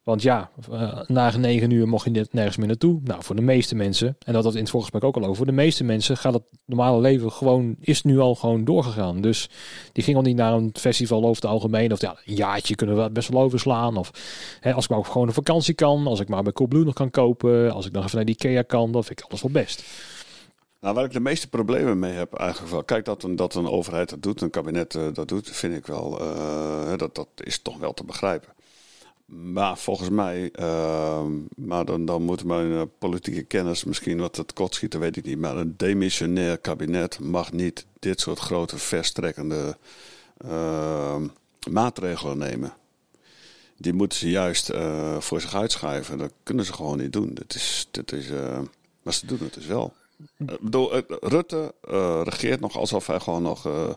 [0.03, 2.99] Want ja, eh, na negen uur mocht je net nergens meer naartoe.
[3.03, 5.45] Nou, voor de meeste mensen, en dat had in het voorgesprek ook al over, voor
[5.45, 9.21] de meeste mensen gaat het normale leven gewoon, is nu al gewoon doorgegaan.
[9.21, 9.49] Dus
[9.91, 11.91] die ging al niet naar een festival over het algemeen.
[11.91, 13.97] Of ja, een jaartje kunnen we best wel overslaan.
[13.97, 14.11] Of
[14.59, 16.93] hè, als ik maar ook gewoon een vakantie kan, als ik maar bij Coolblue nog
[16.93, 19.51] kan kopen, als ik nog even naar die Ikea kan, dan vind ik alles wel
[19.51, 19.83] best.
[20.79, 22.83] Nou, waar ik de meeste problemen mee heb eigenlijk wel.
[22.83, 25.85] Kijk, dat een, dat een overheid dat doet, een kabinet eh, dat doet, vind ik
[25.85, 28.52] wel, eh, dat, dat is toch wel te begrijpen.
[29.35, 34.53] Maar volgens mij, eh, maar dan, dan moet mijn eh, politieke kennis misschien wat het
[34.69, 35.39] schieten, weet ik niet.
[35.39, 39.77] Maar een demissionair kabinet mag niet dit soort grote verstrekkende
[40.37, 41.21] eh,
[41.69, 42.73] maatregelen nemen.
[43.77, 46.17] Die moeten ze juist eh, voor zich uitschuiven.
[46.17, 47.33] Dat kunnen ze gewoon niet doen.
[47.33, 48.59] Dat is, dat is, eh,
[49.01, 49.93] maar ze doen het dus wel.
[50.47, 53.89] Eh, Rutte eh, regeert nog alsof hij gewoon nog eh,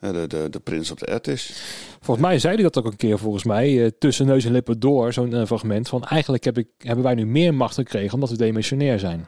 [0.00, 1.62] de, de, de prins op de ert is.
[2.00, 4.80] Volgens mij zei hij dat ook een keer, volgens mij, eh, tussen neus en lippen
[4.80, 8.30] door, zo'n eh, fragment van eigenlijk heb ik, hebben wij nu meer macht gekregen omdat
[8.30, 9.26] we demissionair zijn.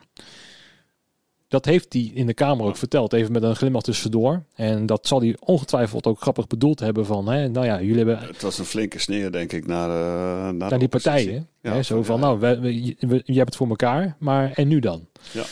[1.48, 4.42] Dat heeft hij in de Kamer ook verteld, even met een glimlach tussendoor.
[4.54, 8.18] En dat zal hij ongetwijfeld ook grappig bedoeld hebben van, hè, nou ja, jullie hebben
[8.18, 11.48] Het was een flinke sneer, denk ik, naar, eh, naar, die partijen.
[11.62, 12.22] Ja, hè, zo van, van, ja.
[12.26, 15.06] nou, we, we- je, we- je hebt het voor elkaar, maar en nu dan?
[15.32, 15.42] Ja.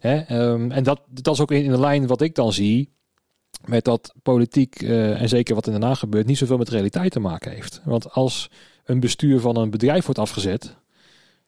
[0.00, 2.92] Hè, ehm, en dat, dat is ook in, in de lijn wat ik dan zie,
[3.64, 7.12] met dat politiek, eh, en zeker wat in Den Haag gebeurt, niet zoveel met realiteit
[7.12, 7.80] te maken heeft.
[7.84, 8.50] Want als
[8.84, 10.76] een bestuur van een bedrijf wordt afgezet,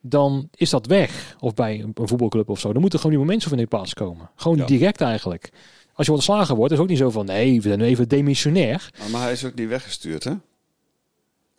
[0.01, 1.37] dan is dat weg.
[1.41, 2.73] Of bij een, voetbalclub of zo.
[2.73, 4.31] Dan moeten gewoon nieuwe mensen voor in de plaats komen.
[4.37, 4.67] Gewoon Ja.
[4.67, 5.51] direct eigenlijk.
[5.95, 8.09] Als je ontslagen wordt, is het ook niet zo van, nee, we zijn nu even
[8.09, 8.91] demissionair.
[8.99, 10.33] Maar, maar hij is ook niet weggestuurd, hè?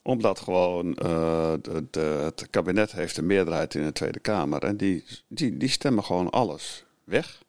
[0.04, 4.64] Omdat gewoon eh, de, de- het kabinet heeft een meerderheid in de Tweede Kamer.
[4.64, 7.42] En die, die, die stemmen gewoon alles weg.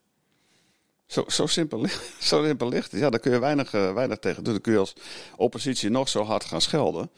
[1.12, 1.86] Zo, zo, simpel,
[2.20, 3.00] zo simpel ligt het.
[3.00, 4.52] Ja, daar kun je weinig, eh, weinig tegen doen.
[4.52, 4.94] Dan kun je als
[5.36, 7.10] oppositie nog zo hard gaan schelden.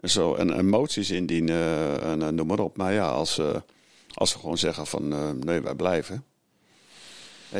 [0.00, 2.76] En, zo, en, en moties indienen eh, en, eh, noem maar op.
[2.76, 3.40] Maar ja, als,
[4.14, 5.08] als ze gewoon zeggen van
[5.44, 6.24] nee, wij blijven.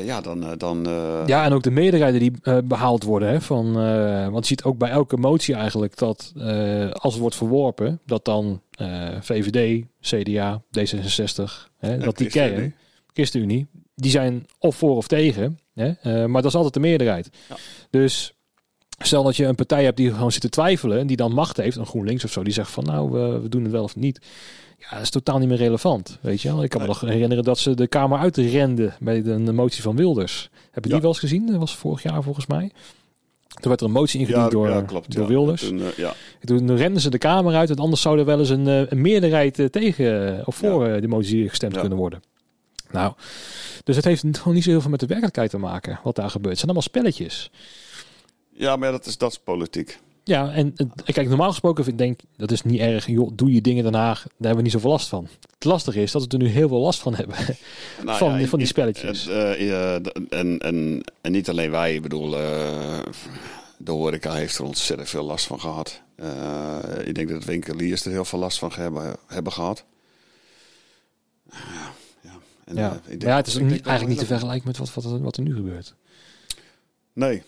[0.04, 0.54] ja, dan...
[0.58, 0.82] dan
[1.26, 3.28] Ja, en ook de meerderheden die eh, behaald worden.
[3.28, 3.72] Hè, van,
[4.30, 6.32] want je ziet ook bij elke motie eigenlijk dat
[6.92, 8.62] als het wordt verworpen, dat dan
[9.20, 11.42] VVD, CDA, D66,
[11.78, 12.74] hè, dat die kern,
[13.12, 15.58] ChristenUnie, die zijn of voor of tegen.
[15.80, 17.30] Hè, eh, maar dat is altijd de meerderheid.
[17.48, 17.56] Ja.
[17.90, 18.34] Dus
[18.98, 21.56] stel dat je een partij hebt die gewoon zit te twijfelen en die dan macht
[21.56, 23.96] heeft, een GroenLinks of zo, die zegt van nou, we, we doen het wel of
[23.96, 24.20] niet.
[24.78, 26.62] Ja, dat is totaal niet meer relevant, weet je wel.
[26.62, 29.96] Ik kan me nog herinneren dat ze de Kamer uitrenden bij de, de motie van
[29.96, 30.50] Wilders.
[30.70, 31.46] Heb je die wel eens gezien?
[31.46, 32.70] Dat was vorig jaar volgens mij.
[33.48, 35.28] Toen werd er een motie ingediend Ja, door, ja, klopt, door ja.
[35.28, 35.66] Wilders.
[35.66, 36.12] Toen, eh, ja.
[36.40, 39.00] Toen renden ze de Kamer uit, en anders zou er wel eens een, eh, een
[39.00, 42.22] meerderheid tegen of voor die motie gestemd kunnen worden.
[42.92, 43.12] Nou,
[43.84, 46.30] dus het heeft gewoon niet zo heel veel met de werkelijkheid te maken wat daar
[46.30, 46.58] gebeurt.
[46.58, 47.50] Het zijn allemaal spelletjes.
[48.52, 49.98] Ja, maar dat is, dat is politiek.
[50.24, 50.74] Ja, en
[51.04, 53.06] kijk, normaal gesproken vind ik, denk dat is niet erg.
[53.06, 55.28] Joh, doe je dingen daarna, daar hebben we niet zoveel last van.
[55.54, 57.36] Het lastige is dat we er nu heel veel last van hebben.
[58.04, 59.28] Nou Van- ja, van die spelletjes.
[59.28, 59.94] En, eh,
[60.38, 62.98] en, en, en niet alleen wij, ik bedoel, eh,
[63.78, 66.02] de horeca heeft er ontzettend veel last van gehad.
[66.14, 69.84] Eh, ik denk dat winkeliers er heel veel last van hebben, hebben gehad.
[72.74, 72.82] Ja, ja.
[72.82, 74.66] En, Ja, eh, ik denk- maar ja het is ik niet, eigenlijk niet te vergelijken
[74.66, 75.94] met wat, wat, wat er nu gebeurt.
[77.12, 77.42] Nee,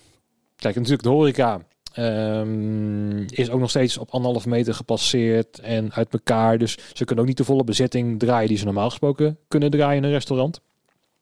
[0.56, 1.60] Kijk, natuurlijk de horeca
[1.92, 6.58] ehm, is ook nog steeds op anderhalf meter gepasseerd en uit elkaar.
[6.58, 9.96] Dus ze kunnen ook niet de volle bezetting draaien die ze normaal gesproken kunnen draaien
[9.96, 10.60] in een restaurant.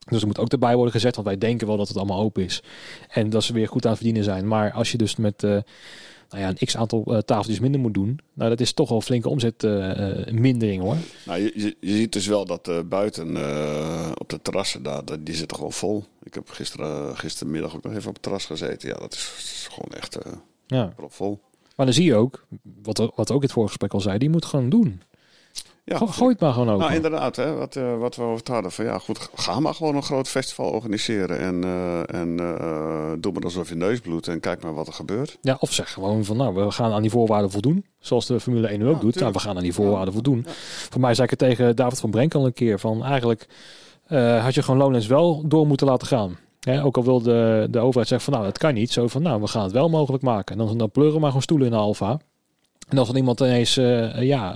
[0.08, 2.44] Dus er moet ook erbij worden gezet, want wij denken wel dat het allemaal open
[2.44, 2.62] is.
[3.08, 4.48] En dat ze weer goed aan het verdienen zijn.
[4.48, 5.56] Maar als je dus met eh,
[6.30, 8.98] nou ja, een x aantal eh, tafeltjes minder moet doen, nou dat is toch wel
[8.98, 10.96] een flinke omzetmindering hoor.
[11.26, 15.34] nou, je, je, ziet dus wel dat eh, buiten eh, op de terrassen, daar, die
[15.34, 16.04] zitten gewoon vol.
[16.22, 18.88] Ik heb gisteren, gistermiddag ook nog even op het terras gezeten.
[18.88, 20.18] Ja, dat is gewoon echt
[20.66, 20.92] Ja.
[21.08, 21.40] vol.
[21.76, 22.46] Maar dan zie je ook,
[22.82, 25.02] wat, wat ook het vorige gesprek al zei, die moet gewoon doen.
[25.84, 26.80] Ja, Go- Gooi het maar gewoon open.
[26.84, 28.72] Nou, inderdaad, hè, wat, eh, wat we over het hadden.
[28.72, 31.38] Van ja, goed, ga maar gewoon een groot festival organiseren.
[31.38, 34.92] En, eh, en eh, doe maar alsof je neus bloedt en kijk maar wat er
[34.92, 35.38] gebeurt.
[35.42, 37.84] Ja, of zeg gewoon van nou, we gaan aan die voorwaarden voldoen.
[37.98, 39.14] Zoals de Formule 1 nu ook Ja, doet.
[39.20, 40.46] Nou, we gaan aan die voorwaarden Ja, voldoen.
[40.90, 42.78] Voor mij zei ik het tegen David van Brenk al een keer.
[42.78, 43.46] Van eigenlijk
[44.42, 46.38] had je gewoon Lowlands wel door moeten laten gaan.
[46.60, 48.90] Hè, ook al wil de, de overheid zeggen van nou, dat kan niet.
[48.92, 50.58] Zo van nou, we gaan het wel mogelijk maken.
[50.60, 52.18] En dan, dan pleuren maar gewoon stoelen in de Alfa.
[52.88, 53.74] En als dan iemand ineens
[54.18, 54.54] ja,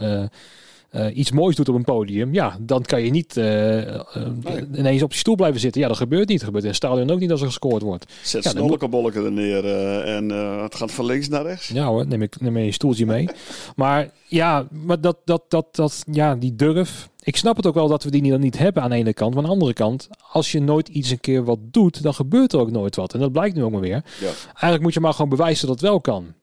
[0.94, 4.02] eh, iets moois doet op een podium, ja, dan kan je niet eh, eh,
[4.42, 4.66] Nee.
[4.76, 5.80] ineens op die stoel blijven zitten.
[5.80, 6.36] Ja, dat gebeurt niet.
[6.36, 8.12] Dat gebeurt in het stadion ook niet als er gescoord wordt.
[8.22, 9.64] Zet Ja, dan snollekebolleken er neer
[10.04, 10.28] en
[10.62, 11.68] het gaat van links naar rechts.
[11.68, 13.28] Ja hoor, neem ik neem je stoeltje mee.
[13.76, 17.08] maar ja, maar dat, dat, dat, dat, ja, die durf.
[17.22, 19.34] Ik snap het ook wel dat we die niet, niet hebben aan de ene kant.
[19.34, 22.52] Maar aan de andere kant, als je nooit iets een keer wat doet, dan gebeurt
[22.52, 23.14] er ook nooit wat.
[23.14, 24.04] En dat blijkt nu ook maar weer.
[24.20, 24.30] Ja.
[24.44, 26.34] Eigenlijk moet je maar gewoon bewijzen dat het wel kan.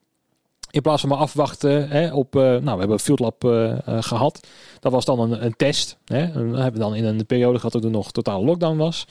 [0.72, 2.36] In plaats van maar afwachten hè, op...
[2.36, 4.46] eh, nou, we hebben een Field Lab eh, eh, gehad.
[4.80, 5.98] Dat was dan een, een test.
[6.04, 6.18] Hè.
[6.18, 9.06] En we hebben dan in een periode gehad dat er nog totale lockdown was.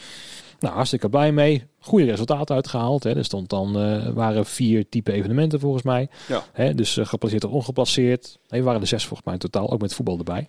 [0.60, 1.68] Nou, hartstikke blij mee.
[1.80, 3.04] Goede resultaten uitgehaald.
[3.04, 3.16] Hè.
[3.16, 3.74] Er stond dan,
[4.14, 6.10] waren vier type evenementen volgens mij.
[6.28, 6.44] Ja.
[6.52, 8.40] Hè, dus geplaceerd of ongeplaceerd.
[8.48, 10.48] Nee, er waren er zes volgens mij in totaal, ook met voetbal erbij.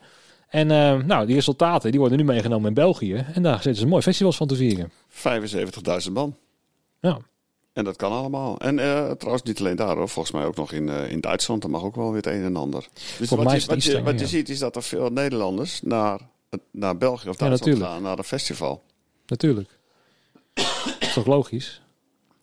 [0.49, 0.67] En
[1.07, 3.27] nou, die resultaten die worden nu meegenomen in België.
[3.35, 4.93] En daar zitten ze mooi festivals van te vieren.
[6.07, 6.37] 75.000 man.
[7.01, 7.19] Ja,
[7.73, 8.59] En dat kan allemaal.
[8.59, 10.09] En eh, trouwens niet alleen daar hoor.
[10.09, 11.63] Volgens mij ook nog in, eh, in Duitsland.
[11.63, 12.89] Dat mag ook wel weer het een en ander.
[13.19, 14.27] Dus mij wat, is je, wat, je, wat je ja.
[14.27, 16.21] ziet is dat er veel Nederlanders naar,
[16.71, 17.87] naar België of Ja, Duitsland natuurlijk.
[17.87, 18.03] gaan.
[18.03, 18.83] Naar een festival.
[19.27, 19.79] natuurlijk.
[21.01, 21.83] is toch logisch?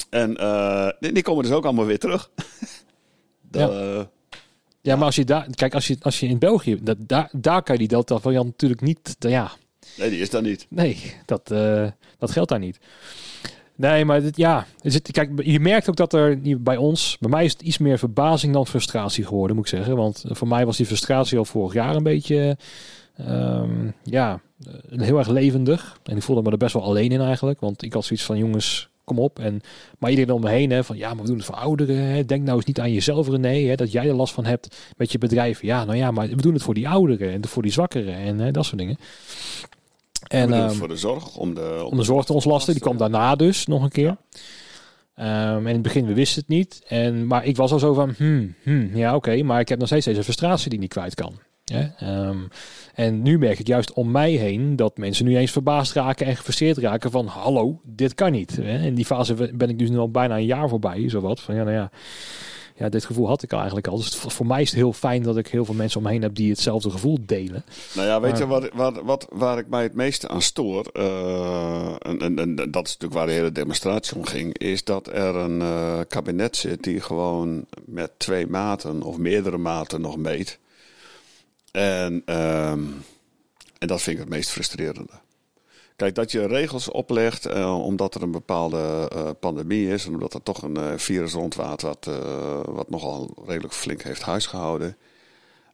[0.09, 2.29] En eh, die, die komen dus ook allemaal weer terug.
[3.51, 3.71] Dat,
[4.81, 7.63] Ja, maar als je daar, kijk, als je, als je in België, dat, daar, daar
[7.63, 9.51] kan je die Delta variant natuurlijk niet, ja,
[9.97, 10.65] Nee, die is daar niet.
[10.69, 11.47] Nee, dat,
[12.17, 12.79] dat geldt daar niet.
[13.79, 14.65] Nee, maar dit, ja,
[15.11, 18.53] kijk, je merkt ook dat er bij ons, bij mij is het iets meer verbazing
[18.53, 19.95] dan frustratie geworden, moet ik zeggen.
[19.95, 22.57] Want voor mij was die frustratie al vorig jaar een beetje,
[23.17, 25.99] ehm, ja, eh, heel erg levendig.
[26.03, 27.59] En ik voelde me er best wel alleen in eigenlijk.
[27.59, 29.39] Want ik had zoiets van, jongens, kom op.
[29.39, 29.61] En,
[29.99, 31.97] maar iedereen om me heen, hè, van ja, maar we doen het voor ouderen.
[31.97, 32.25] Hè.
[32.25, 35.11] Denk nou eens niet aan jezelf, René, hè, dat jij er last van hebt met
[35.11, 35.61] je bedrijf.
[35.61, 38.39] Ja, nou ja, maar we doen het voor die ouderen en voor die zwakkeren en
[38.39, 38.97] hè, dat soort dingen.
[40.29, 42.73] En, um, voor de zorg, om de, om de zorg te ontlasten.
[42.73, 44.17] Die kwam daarna dus nog een keer.
[45.15, 45.55] Ja.
[45.55, 46.81] Um, en in het begin, we wisten het niet.
[46.87, 49.79] En, maar ik was al zo van, hmm, hmm ja oké, okay, maar ik heb
[49.79, 51.33] nog steeds deze frustratie die ik niet kwijt kan.
[51.63, 51.93] Ja?
[52.03, 52.47] Um,
[52.93, 56.35] en nu merk ik juist om mij heen dat mensen nu eens verbaasd raken en
[56.35, 58.55] gefrustreerd raken van, hallo, dit kan niet.
[58.55, 58.85] Hè?
[58.85, 61.39] In die fase ben ik dus nu al bijna een jaar voorbij, zowat.
[61.39, 61.91] Van ja, nou ja,
[62.79, 63.97] ja, dit gevoel had ik eigenlijk al.
[63.97, 66.21] Dus voor mij is het heel fijn dat ik heel veel mensen om me heen
[66.21, 67.63] heb die hetzelfde gevoel delen.
[67.93, 70.85] Nou ja, weet maar, je wat, wat, wat, waar ik mij het meeste aan stoor,
[70.93, 75.07] uh, en, en, en, dat is natuurlijk waar de hele demonstratie om ging, is dat
[75.07, 80.59] er een uh, kabinet zit die gewoon met twee maten of meerdere maten nog meet.
[81.71, 83.03] En, um,
[83.77, 85.13] en dat vind ik het meest frustrerende.
[85.99, 90.33] Kijk, dat je regels oplegt uh, omdat er een bepaalde uh, pandemie is en omdat
[90.33, 92.09] er toch een uh, virus rondwaart wat,
[92.65, 94.97] wat nogal redelijk flink heeft huisgehouden.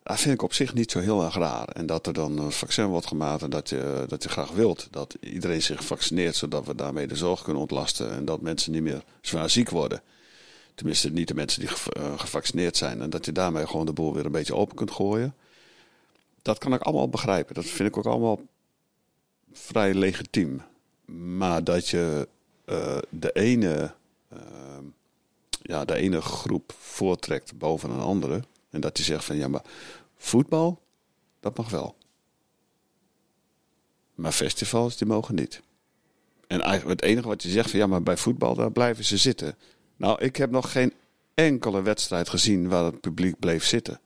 [0.04, 1.68] Dat vind ik op zich niet zo heel erg raar.
[1.68, 4.88] En dat er dan een vaccin wordt gemaakt en dat je, dat je graag wilt
[4.92, 8.84] dat iedereen zich vaccineert, zodat we daarmee de zorg kunnen ontlasten en dat mensen niet
[8.84, 10.02] meer zwaar ziek worden.
[10.76, 11.70] Tenminste, niet de mensen die
[12.16, 13.02] gevaccineerd zijn.
[13.02, 15.36] En dat je daarmee gewoon de boel weer een beetje open kunt gooien.
[16.42, 17.56] Dat kan ik allemaal begrijpen.
[17.56, 18.40] Dat vind ik ook allemaal
[19.58, 20.62] vrij legitiem.
[21.38, 22.28] Maar dat je
[22.65, 23.94] uh, de ene,
[24.34, 24.39] uh,
[25.62, 28.44] ja, de ene groep voortrekt boven een andere.
[28.70, 29.63] En dat je zegt van ja, maar
[30.18, 30.82] voetbal,
[31.39, 31.96] dat mag wel.
[34.15, 35.62] Maar festivals, die mogen niet.
[36.48, 39.18] En eigenlijk het enige wat je zegt van ja, maar bij voetbal, daar blijven ze
[39.18, 39.58] zitten.
[39.96, 40.94] Nou, ik heb nog geen
[41.34, 44.00] enkele wedstrijd gezien waar het publiek bleef zitten.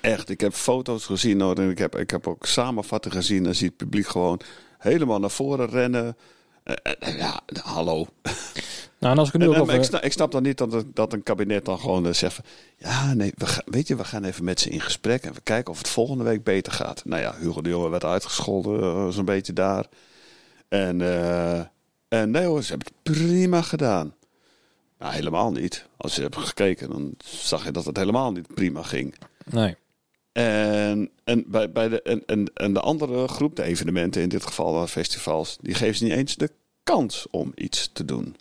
[0.00, 3.44] Echt, ik heb foto's gezien en ik heb, ik heb ook samenvattingen gezien.
[3.44, 4.40] Dan ziet het publiek gewoon
[4.78, 6.16] helemaal naar voren rennen.
[6.64, 6.74] Uh,
[7.08, 8.06] uh, ja, hallo.
[8.98, 9.74] Nou, en als ik, nu en, over...
[9.74, 12.40] ik, snap, ik, snap, dan niet dat, dat een kabinet dan gewoon uh, zegt...
[12.76, 15.24] Ja, nee, we gaan, weet je, we gaan even met ze in gesprek...
[15.24, 17.04] en we kijken of het volgende week beter gaat.
[17.04, 19.86] Nou ja, Hugo de Jonge werd uitgescholden, zo'n beetje daar.
[20.68, 21.00] En,
[22.08, 24.14] en nee hoor, ze hebben het prima gedaan.
[24.98, 25.86] Nou, helemaal niet.
[25.96, 29.14] Als je hebt gekeken, dan zag je dat het helemaal niet prima ging.
[29.44, 29.76] Nee.
[30.32, 34.46] En, en, bij, bij de, en, en, en de andere groep, de evenementen, in dit
[34.46, 36.50] geval festivals, die geven ze niet eens de
[36.82, 38.36] kans om iets te doen.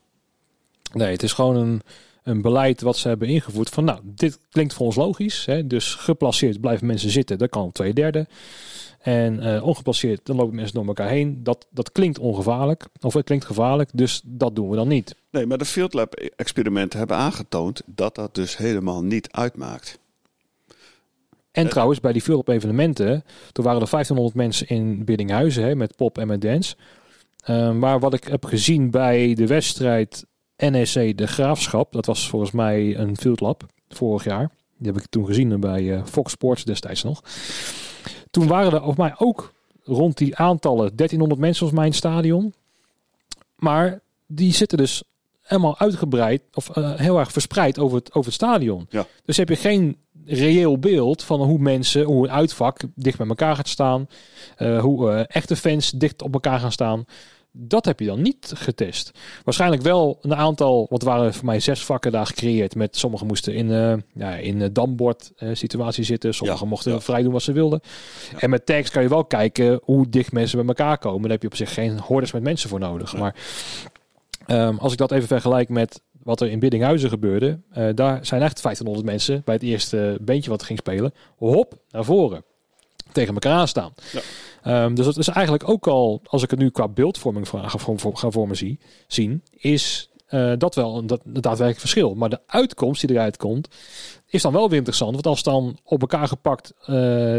[0.93, 1.81] Nee, het is gewoon een,
[2.23, 5.45] een beleid wat ze hebben ingevoerd van, nou, dit klinkt voor ons logisch.
[5.45, 8.27] Hè, dus geplaceerd blijven mensen zitten, dat kan twee derde.
[8.99, 11.43] En uh, ongeplaceerd, dan lopen mensen door elkaar heen.
[11.43, 15.15] Dat, dat klinkt ongevaarlijk, of het klinkt gevaarlijk, dus dat doen we dan niet.
[15.31, 19.99] Nee, maar de Field Lab experimenten hebben aangetoond dat dat dus helemaal niet uitmaakt.
[21.59, 25.63] En uh, trouwens, bij die veel op evenementen, toen waren er 1500 mensen in Biddinghuizen
[25.63, 26.75] hè, met pop en met dance.
[27.49, 30.25] Uh, maar wat ik heb gezien bij de wedstrijd
[30.57, 34.49] NEC De Graafschap, dat was volgens mij een Field Lab vorig jaar.
[34.77, 37.23] Die heb ik toen gezien bij uh, Fox Sports destijds nog.
[38.31, 42.53] Toen waren er volgens mij ook rond die aantallen 1300 mensen als mijn stadion.
[43.55, 45.03] Maar die zitten dus
[45.41, 48.85] helemaal uitgebreid of uh, heel erg verspreid over het, over het stadion.
[48.89, 49.05] Ja.
[49.25, 49.97] Dus heb je geen
[50.29, 54.07] reëel beeld van hoe mensen, hoe een uitvak dicht bij elkaar gaat staan.
[54.57, 57.05] Uh, hoe uh, echte fans dicht op elkaar gaan staan.
[57.51, 59.11] Dat heb je dan niet getest.
[59.43, 62.75] Waarschijnlijk wel een aantal, wat waren voor mij zes vakken daar gecreëerd.
[62.75, 66.33] Met sommigen moesten in, uh, ja, in de dambord situatie zitten.
[66.33, 66.99] Sommigen ja, mochten ja.
[66.99, 67.81] vrij doen wat ze wilden.
[68.31, 68.39] Ja.
[68.39, 71.21] En met tags kan je wel kijken hoe dicht mensen bij elkaar komen.
[71.21, 73.17] Daar heb je op zich geen hordes met mensen voor nodig.
[73.17, 73.35] Maar
[74.47, 77.59] um, als ik dat even vergelijk met wat er in Biddinghuizen gebeurde.
[77.77, 81.13] Uh, daar zijn echt 1500 mensen bij het eerste beentje wat ging spelen.
[81.37, 82.43] Hop, naar voren.
[83.11, 83.93] Tegen elkaar aanstaan.
[84.63, 84.83] Ja.
[84.83, 87.67] Um, dus dat is eigenlijk ook al, als ik het nu qua beeldvorming ga
[88.13, 92.15] ga voor me zie, zien, is uh, dat wel een, dat, een daadwerkelijk verschil.
[92.15, 93.67] Maar de uitkomst die eruit komt,
[94.27, 95.13] is dan wel weer interessant.
[95.13, 96.85] Want als dan op elkaar gepakt uh,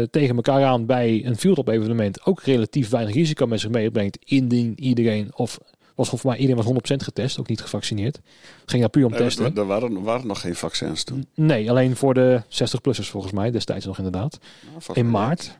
[0.01, 4.79] tegen elkaar aan bij een field-up evenement ook relatief weinig risico met zich meebrengt, indien
[4.79, 5.59] iedereen of
[6.09, 8.19] was voor mij iedereen was 100% getest, ook niet gevaccineerd.
[8.65, 9.45] Ging daar puur om nee, testen.
[9.45, 11.27] Er, er waren, waren, nog geen vaccins toen.
[11.35, 14.39] Nee, alleen voor de 60-plussers volgens mij, destijds nog inderdaad.
[14.71, 15.59] Nou, in maart.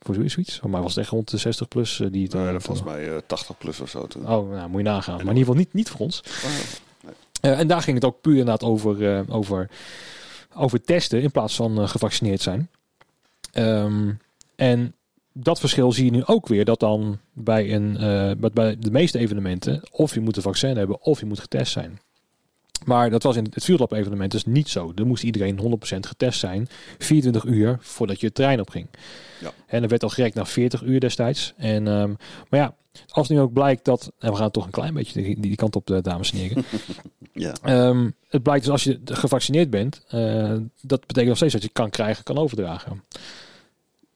[0.00, 0.58] Voor zoiets.
[0.58, 2.32] Voor mij was het echt rond de 60 plus uh, die het.
[2.32, 4.28] Nee, volgens mij uh, 80 plus of zo toen.
[4.28, 5.14] Oh, nou moet je nagaan.
[5.14, 6.22] Maar in ieder geval niet, niet voor ons.
[6.44, 6.50] Oh,
[7.02, 7.52] nee.
[7.52, 9.70] uh, en daar ging het ook puur inderdaad over, uh, over,
[10.54, 12.70] over testen in plaats van gevaccineerd zijn.
[13.52, 14.18] Um,
[14.56, 14.94] en
[15.38, 16.64] dat verschil zie je nu ook weer.
[16.64, 21.02] Dat dan bij, een, uh, bij de meeste evenementen of je moet een vaccin hebben
[21.02, 21.98] of je moet getest zijn.
[22.84, 24.92] Maar dat was in het Field evenement dus niet zo.
[24.94, 26.68] Er moest iedereen 100% getest zijn.
[26.98, 28.86] 24 uur voordat je het trein opging.
[29.40, 29.52] Ja.
[29.66, 31.54] En er werd al gerekt naar 40 uur destijds.
[31.56, 32.16] En, um,
[32.48, 32.74] maar ja,
[33.08, 34.12] als nu ook blijkt dat...
[34.18, 36.64] En we gaan toch een klein beetje die, die kant op, de dames en heren.
[37.62, 37.86] ja.
[37.88, 40.02] Um, het blijkt dus als je gevaccineerd bent...
[40.14, 43.02] Uh, dat betekent nog steeds dat je kan krijgen, kan overdragen.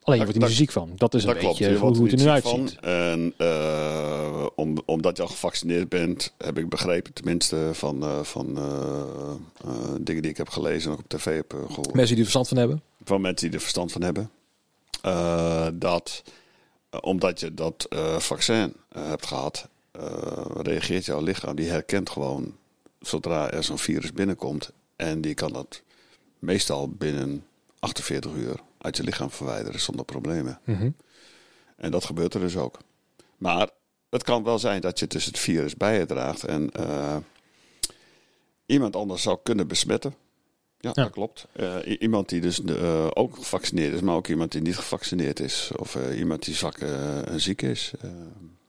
[0.03, 0.91] Alleen je wordt er niet ziek van.
[0.95, 2.77] Dat is een beetje hoe, hoe het er nu uitziet.
[2.79, 2.89] Van.
[2.89, 8.57] En uh, om, omdat je al gevaccineerd bent, heb ik begrepen, tenminste van, uh, van
[8.57, 11.93] uh, dingen die ik heb gelezen en ook op tv heb gehoord.
[11.93, 12.81] Mensen die er verstand van hebben?
[13.03, 14.31] Van mensen die er verstand van hebben.
[15.79, 16.23] dat
[17.01, 17.87] omdat je dat
[18.17, 19.67] vaccin hebt gehad,
[20.53, 22.55] reageert jouw lichaam, die herkent gewoon
[22.99, 24.71] zodra er zo'n virus binnenkomt.
[24.95, 25.81] En die kan dat
[26.39, 27.45] meestal binnen
[27.79, 30.59] 48 uur uit je lichaam verwijderen zonder problemen.
[30.63, 30.89] Mhm.
[31.77, 32.79] En dat gebeurt er dus ook.
[33.37, 33.69] Maar
[34.09, 37.15] het kan wel zijn dat je dus het virus bij je draagt en uh,
[38.65, 40.13] iemand anders zou kunnen besmetten.
[40.79, 41.47] Ja, dat klopt.
[41.55, 45.71] Uh, iemand die dus uh, ook gevaccineerd is, maar ook iemand die niet gevaccineerd is.
[45.75, 47.91] Of iemand die zwak en ziek is.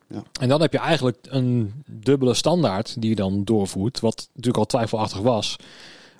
[0.06, 0.22] ja.
[0.40, 4.00] En dan heb je eigenlijk een dubbele standaard die je dan doorvoert.
[4.00, 5.56] Wat natuurlijk al twijfelachtig was.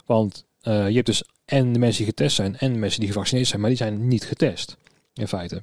[0.07, 3.49] Want je hebt dus en de mensen die getest zijn en de mensen die gevaccineerd
[3.49, 4.77] zijn, maar die zijn niet getest.
[5.15, 5.63] In feite.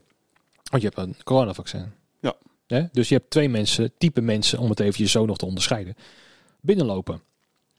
[0.64, 1.92] Want je hebt een coronavaccin.
[2.20, 2.36] Ja.
[2.68, 2.90] ja?
[2.92, 5.96] Dus je hebt twee mensen, type mensen, om het eventjes zo nog te onderscheiden,
[6.62, 7.22] binnenlopen.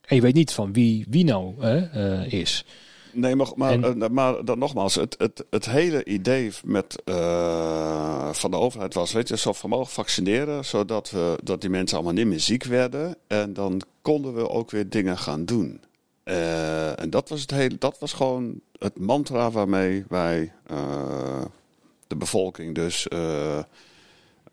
[0.01, 2.65] En je weet niet van wie, wie nou uh, is.
[3.13, 8.33] Nee, maar, maar, en, uh, maar dan nogmaals, het, het, het hele idee met, uh,
[8.33, 12.15] van de overheid was, weet je, zo vermogen vaccineren, zodat we, dat die mensen allemaal
[12.15, 13.15] niet meer ziek werden.
[13.27, 15.81] En dan konden we ook weer dingen gaan doen.
[16.31, 21.45] Uh, en dat was, het hele, dat was gewoon het mantra waarmee wij uh,
[22.07, 23.63] de bevolking dus uh,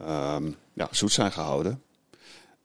[0.00, 1.82] um, ja, zoet zijn gehouden.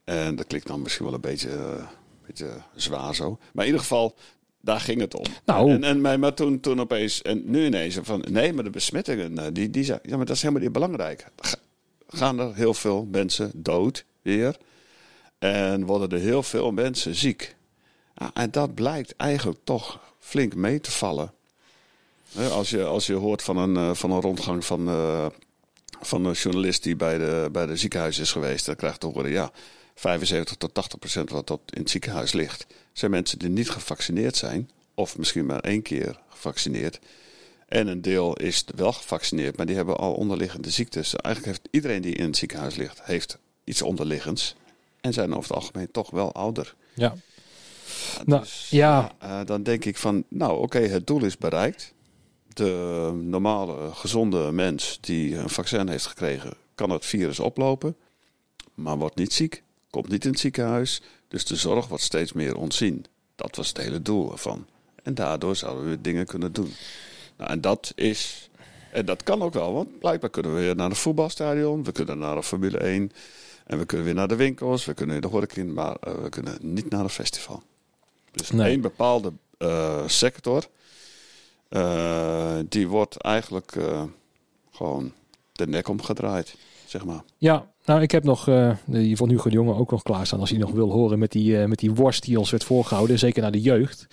[0.04, 1.86] En dat klinkt dan misschien wel een beetje, een
[2.26, 3.38] beetje zwaar zo.
[3.52, 4.14] Maar in ieder geval,
[4.60, 5.24] daar ging het om.
[5.44, 5.70] Nou.
[5.70, 9.70] En, en, maar toen, toen opeens, en nu ineens, van nee, maar de besmettingen, die,
[9.70, 11.26] die zijn, ja, maar dat is helemaal niet belangrijk.
[12.08, 14.56] Gaan er heel veel mensen dood weer?
[15.38, 17.56] En worden er heel veel mensen ziek?
[18.34, 21.32] En dat blijkt eigenlijk toch flink mee te vallen.
[22.50, 25.26] Als je, als je hoort van een, eh, van een rondgang van, uh,
[26.00, 29.30] van een journalist die bij de, bij de ziekenhuis is geweest, dan krijgt te horen,
[29.30, 29.50] ja,
[29.94, 34.36] 75 tot 80 procent wat dat in het ziekenhuis ligt, zijn mensen die niet gevaccineerd
[34.36, 36.98] zijn, of misschien maar één keer gevaccineerd.
[37.68, 41.16] En een deel is wel gevaccineerd, maar die hebben al onderliggende ziektes.
[41.16, 44.54] Eigenlijk heeft iedereen die in het ziekenhuis ligt, heeft iets onderliggends.
[45.00, 46.74] En zijn over het algemeen toch wel ouder.
[46.94, 47.14] Ja.
[48.24, 49.12] Nou, dus, ja.
[49.22, 51.94] Uh, dan denk ik van, nou oké, het doel is bereikt.
[52.48, 57.96] De normale, gezonde mens die een vaccin heeft gekregen, kan het virus oplopen,
[58.74, 61.02] maar wordt niet ziek, komt niet in het ziekenhuis.
[61.28, 63.04] Dus de zorg wordt steeds meer ontzien.
[63.34, 64.66] Dat was het hele doel ervan.
[65.02, 66.72] En daardoor zouden we dingen kunnen doen.
[67.36, 68.50] Nou, en dat is.
[68.92, 72.18] En dat kan ook wel, want blijkbaar kunnen we weer naar een voetbalstadion, we kunnen
[72.18, 73.12] naar een Formule 1
[73.66, 76.28] en we kunnen weer naar de winkels, we kunnen in de horeca, maar uh, we
[76.28, 77.62] kunnen niet naar een festival.
[78.34, 78.68] Dus nee.
[78.68, 80.64] één bepaalde uh, sector,
[81.70, 84.02] uh, die wordt eigenlijk uh,
[84.72, 85.12] gewoon
[85.52, 87.22] de nek omgedraaid, zeg maar.
[87.38, 88.44] Ja, nou ik heb nog
[88.86, 91.56] die van Hugo de Jonge ook nog klaarstaan als hij nog wil horen met die,
[91.56, 94.06] met die worst die ons werd voorgehouden, zeker naar de jeugd.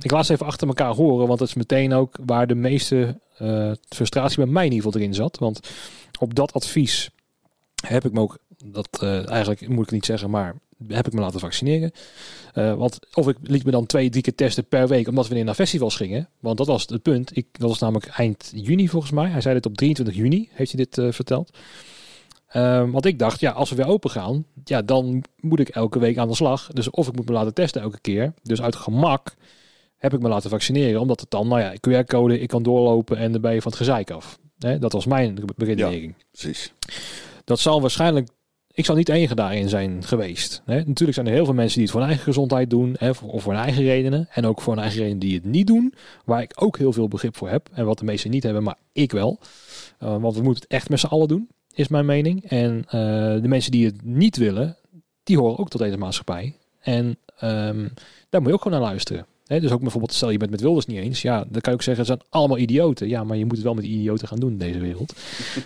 [0.00, 3.20] Ik laat ze even achter elkaar horen, want dat is meteen ook waar de meeste
[3.88, 5.38] frustratie bij mij in ieder geval erin zat.
[5.38, 5.60] Want
[6.18, 7.10] op dat advies
[7.86, 10.54] heb ik me ook, dat eigenlijk moet ik niet zeggen, maar
[10.86, 11.90] heb ik me laten vaccineren.
[12.54, 15.34] Uh, want of ik liet me dan twee, drie keer testen per week, omdat we
[15.34, 16.28] weer naar festivals gingen.
[16.40, 17.36] Want dat was het punt.
[17.36, 19.28] Ik, dat was namelijk eind juni volgens mij.
[19.28, 21.58] Hij zei dit op 23 juni, heeft hij dit uh, verteld.
[22.56, 25.98] Uh, want ik dacht, ja, als we weer open gaan, ja, dan moet ik elke
[25.98, 26.68] week aan de slag.
[26.72, 28.32] Dus of ik moet me laten testen elke keer.
[28.42, 29.34] Dus uit gemak
[29.96, 31.00] heb ik me laten vaccineren.
[31.00, 33.80] Omdat het dan, nou ja, QR-code, ik kan doorlopen en dan ben je van het
[33.80, 34.38] gezeik af.
[34.58, 36.14] Dat was mijn beredenering.
[36.18, 36.72] Ja, precies.
[37.44, 38.28] Dat zal waarschijnlijk
[38.78, 40.62] ik zal niet enige daarin zijn geweest.
[40.64, 40.76] Hè.
[40.76, 43.42] Natuurlijk zijn er heel veel mensen die het voor hun eigen gezondheid doen, hè, of
[43.42, 44.28] voor hun eigen redenen.
[44.30, 47.08] En ook voor hun eigen redenen die het niet doen, waar ik ook heel veel
[47.08, 47.68] begrip voor heb.
[47.72, 49.38] En wat de meesten niet hebben, maar ik wel.
[50.02, 52.44] Uh, want we moeten het echt met z'n allen doen, is mijn mening.
[52.44, 52.92] En uh,
[53.42, 54.76] de mensen die het niet willen,
[55.22, 56.54] die horen ook tot deze maatschappij.
[56.80, 57.92] En um,
[58.28, 60.86] daar moet je ook gewoon naar luisteren dus ook bijvoorbeeld, stel je bent met Wilders
[60.86, 61.22] niet eens.
[61.22, 63.08] Ja, dan kan je ook zeggen, het zijn allemaal idioten.
[63.08, 65.12] Ja, maar je moet het wel met idioten gaan doen in deze wereld.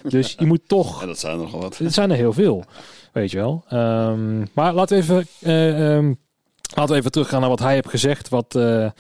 [0.09, 1.01] dus je moet toch...
[1.01, 1.79] Ja, dat zijn er nog wat.
[1.79, 2.65] Het zijn er heel veel,
[3.13, 3.65] weet je wel.
[3.73, 5.27] Um, maar laten we even...
[5.41, 6.19] Uh, um,
[6.75, 8.29] laten we even teruggaan naar wat hij heeft gezegd.
[8.29, 8.55] Wat...
[8.57, 8.91] Uh,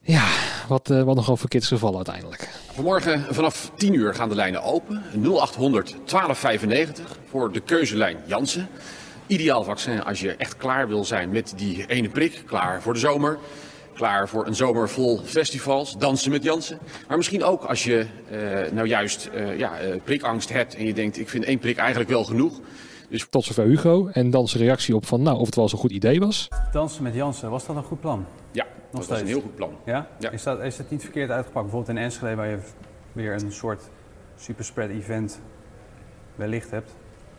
[0.00, 0.28] Ja,
[0.68, 2.48] wat, uh, wat nogal voor kids gevallen uiteindelijk.
[2.72, 5.02] Vanmorgen vanaf 10 uur gaan de lijnen open.
[5.22, 8.68] 0800 1295 voor de keuzelijn Jansen.
[9.26, 12.42] Ideaal vaccin als je echt klaar wil zijn met die ene prik.
[12.46, 13.38] Klaar voor de zomer.
[13.96, 16.78] Klaar voor een zomer vol festivals, dansen met Jansen.
[17.08, 19.72] Maar misschien ook als je uh, nou juist uh, ja,
[20.04, 22.60] prikangst hebt en je denkt ik vind één prik eigenlijk wel genoeg.
[23.08, 23.26] Dus...
[23.30, 24.08] Tot zover Hugo.
[24.12, 26.48] En dan zijn reactie op van nou, of het wel zo'n goed idee was.
[26.72, 28.26] Dansen met Jansen, was dat een goed plan?
[28.50, 29.08] Ja, Nog dat steeds.
[29.08, 29.72] was een heel goed plan.
[29.84, 30.08] Ja?
[30.18, 30.30] ja?
[30.30, 31.64] Is, dat, is het niet verkeerd uitgepakt?
[31.64, 32.58] Bijvoorbeeld in Enschede waar je
[33.12, 33.82] weer een soort
[34.36, 35.40] superspread event
[36.34, 36.94] wellicht hebt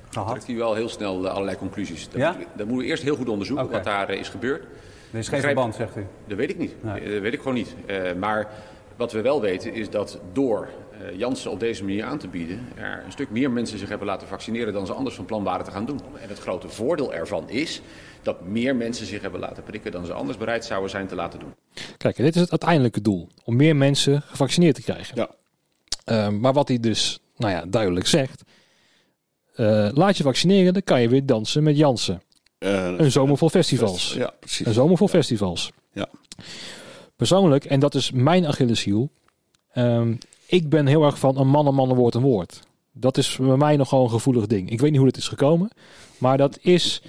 [0.09, 0.29] gehad?
[0.29, 2.09] trekt hij wel heel snel allerlei conclusies.
[2.09, 2.31] Dat, ja?
[2.31, 3.77] moet, dat moeten we eerst heel goed onderzoeken okay.
[3.77, 4.63] wat daar uh, is gebeurd.
[5.11, 6.05] Er is geen verband, zegt u?
[6.27, 6.83] Dat weet ik niet.
[6.83, 7.13] Nee.
[7.13, 7.75] Dat weet ik gewoon niet.
[7.87, 8.47] Uh, maar
[8.95, 12.67] wat we wel weten is dat door uh, Janssen op deze manier aan te bieden...
[12.75, 15.65] er een stuk meer mensen zich hebben laten vaccineren dan ze anders van plan waren
[15.65, 15.99] te gaan doen.
[16.21, 17.81] En het grote voordeel ervan is
[18.21, 21.39] dat meer mensen zich hebben laten prikken dan ze anders bereid zouden zijn te laten
[21.39, 21.53] doen.
[21.97, 23.27] Kijk, dit is het uiteindelijke doel.
[23.43, 25.15] Om meer mensen gevaccineerd te krijgen.
[25.15, 25.29] Ja.
[26.05, 28.43] Uh, maar wat hij dus nou ja, duidelijk zegt...
[29.55, 32.21] Uh, laat je vaccineren, dan kan je weer dansen met Jansen.
[32.59, 34.13] Een zomer vol festivals.
[34.13, 34.65] Ja, precies.
[34.65, 35.71] Een zomer vol festivals.
[35.93, 36.09] Ja.
[37.15, 39.09] Persoonlijk, en dat is mijn Achilleshiel...
[39.75, 42.59] Um, ik ben heel erg van een man, een man, een woord, een woord.
[42.91, 44.69] Dat is bij mij nogal een gevoelig ding.
[44.69, 45.69] Ik weet niet hoe het is gekomen.
[46.17, 47.01] Maar dat is...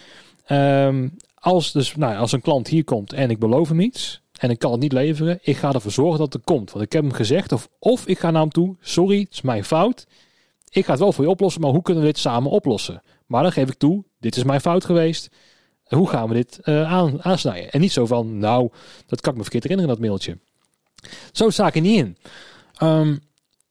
[0.48, 4.20] Um, als, dus, nou, als een klant hier komt en ik beloof hem iets...
[4.38, 5.38] en ik kan het niet leveren...
[5.42, 6.72] ik ga ervoor zorgen dat het komt.
[6.72, 7.52] Want ik heb hem gezegd...
[7.52, 8.76] of, of ik ga naar hem toe...
[8.80, 10.06] sorry, het is mijn fout...
[10.70, 11.60] ik ga het wel voor je oplossen...
[11.60, 13.02] maar hoe kunnen we dit samen oplossen?
[13.26, 14.04] Maar dan geef ik toe...
[14.20, 15.28] dit is mijn fout geweest...
[15.88, 17.70] Hoe gaan we dit uh, aan, aansnijden?
[17.70, 18.70] En niet zo van, nou,
[19.06, 20.38] dat kan ik me verkeerd herinneren, dat mailtje.
[21.32, 22.16] Zo sta ik niet in.
[22.82, 23.20] Um,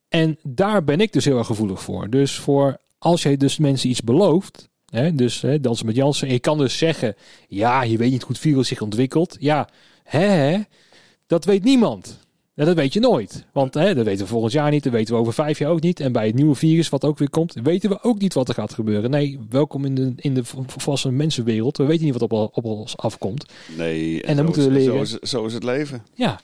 [0.07, 2.09] en daar ben ik dus heel erg gevoelig voor.
[2.09, 6.33] Dus voor als jij dus mensen iets belooft, hè, dus hè, dansen met Jansen, en
[6.33, 7.15] je kan dus zeggen,
[7.47, 9.35] ja, je weet niet hoe het virus zich ontwikkelt.
[9.39, 9.69] Ja,
[10.03, 10.59] hè,
[11.27, 12.19] dat weet niemand.
[12.57, 13.45] Ja, dat weet je nooit.
[13.51, 15.81] Want hè, dat weten we volgend jaar niet, dat weten we over vijf jaar ook
[15.81, 15.99] niet.
[15.99, 18.53] En bij het nieuwe virus, wat ook weer komt, weten we ook niet wat er
[18.53, 19.09] gaat gebeuren.
[19.09, 21.77] Nee, welkom in de, in de volwassen mensenwereld.
[21.77, 23.45] We weten niet wat op, op ons afkomt.
[23.77, 25.07] Nee, en, en dan moeten we leren.
[25.07, 26.03] Zo is, zo is het leven.
[26.13, 26.39] Ja,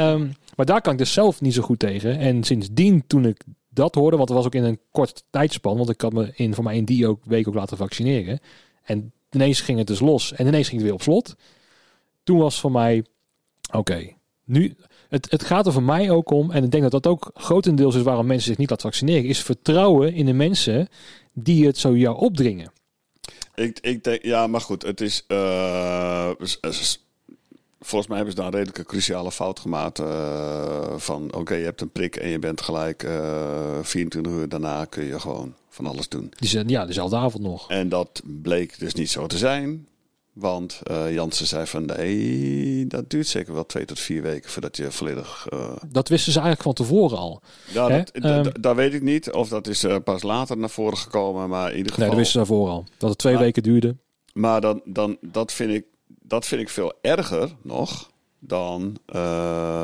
[0.00, 2.18] Um, maar daar kan ik dus zelf niet zo goed tegen.
[2.18, 5.90] En sindsdien, toen ik dat hoorde, want het was ook in een kort tijdspan, want
[5.90, 8.40] ik had me in, voor mij in die ook, week ook laten vaccineren.
[8.82, 11.36] En ineens ging het dus los en ineens ging het weer op slot.
[12.22, 13.04] Toen was voor mij,
[13.72, 14.08] oké,
[14.44, 14.76] nu,
[15.08, 17.94] het, het gaat er voor mij ook om, en ik denk dat dat ook grotendeels
[17.94, 20.88] is waarom mensen zich niet laten vaccineren, is vertrouwen in de mensen
[21.32, 22.72] die het zo jou opdringen.
[23.54, 25.24] Ik, ik denk, ja, maar goed, het is.
[25.28, 26.30] Uh,
[27.80, 30.00] volgens mij hebben ze daar een redelijke cruciale fout gemaakt.
[30.00, 34.84] Uh, van oké, je hebt een prik en je bent gelijk uh, 24 uur daarna
[34.84, 36.32] kun je gewoon van alles doen.
[36.36, 37.70] Die ja, dezelfde avond nog.
[37.70, 39.88] En dat bleek dus niet zo te zijn.
[40.38, 44.76] Want uh, Jansen zei van nee, dat duurt zeker wel twee tot vier weken voordat
[44.76, 45.46] je volledig.
[45.52, 45.70] Uh...
[45.86, 47.42] Dat wisten ze eigenlijk van tevoren al.
[47.72, 49.32] Ja, dat, um, dat, weet ik niet.
[49.32, 51.48] Of dat is uh, pas later naar voren gekomen.
[51.48, 51.98] Maar in ieder geval.
[51.98, 52.84] Nee, dat wisten ze daarvoor al.
[52.98, 53.96] Dat het twee maar, weken duurde.
[54.32, 55.84] Maar dan, dan, dat vind ik
[56.22, 58.96] dat vind ik veel erger nog dan,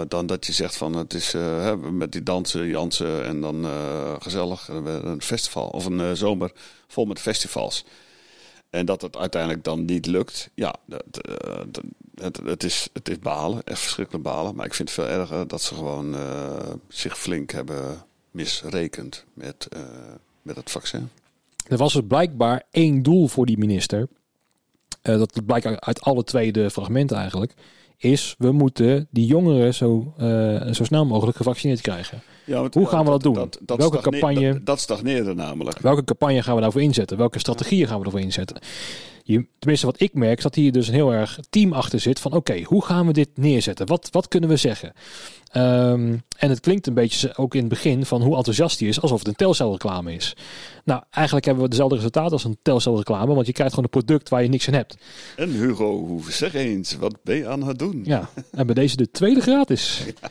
[0.09, 1.35] dan dat je zegt van het is
[1.91, 3.67] met die dansen, Jansen en dan
[4.19, 6.53] gezellig een festival of een zomer
[6.87, 7.85] vol met festivals.
[8.75, 10.51] En dat het uiteindelijk dan niet lukt.
[10.55, 11.05] Ja, dat,
[12.15, 14.55] het, het, is, het is balen, echt verschrikkelijk balen.
[14.55, 16.17] Maar ik vind het veel erger dat ze gewoon
[16.89, 19.69] zich flink hebben misrekend met,
[20.43, 21.09] met het vaccin.
[21.69, 24.09] Er was dus blijkbaar één doel voor die minister.
[25.03, 27.55] Dat blijkt uit alle twee de fragmenten eigenlijk,
[27.97, 30.15] is we moeten die jongeren zo,
[30.73, 32.23] zo snel mogelijk gevaccineerd krijgen.
[32.45, 33.35] Ja, want, Hoe gaan we dat, doen?
[33.35, 34.53] Dat, dat welke campagne?
[34.53, 35.79] Dat, dat stagneerde namelijk.
[35.79, 37.17] Welke campagne gaan we daarvoor inzetten?
[37.17, 38.61] Welke strategieën gaan we ervoor inzetten?
[39.27, 42.21] Je, tenminste, wat ik merk, is dat hier dus een heel erg team achter zit
[42.21, 43.87] van oké, hoe gaan we dit neerzetten?
[43.87, 44.93] Wat, wat kunnen we zeggen?
[45.57, 49.01] Um, en het klinkt een beetje ook in het begin van hoe enthousiast hij is,
[49.01, 50.37] alsof het een telcelreclame is.
[50.85, 54.29] Nou, eigenlijk hebben we dezelfde resultaat als een telcelreclame, want je krijgt gewoon een product
[54.29, 54.97] waar je niks aan hebt.
[55.37, 58.01] En Hugo, zeg eens, wat ben je aan het doen?
[58.05, 60.03] Ja, en bij deze de tweede gratis.
[60.21, 60.31] Ja.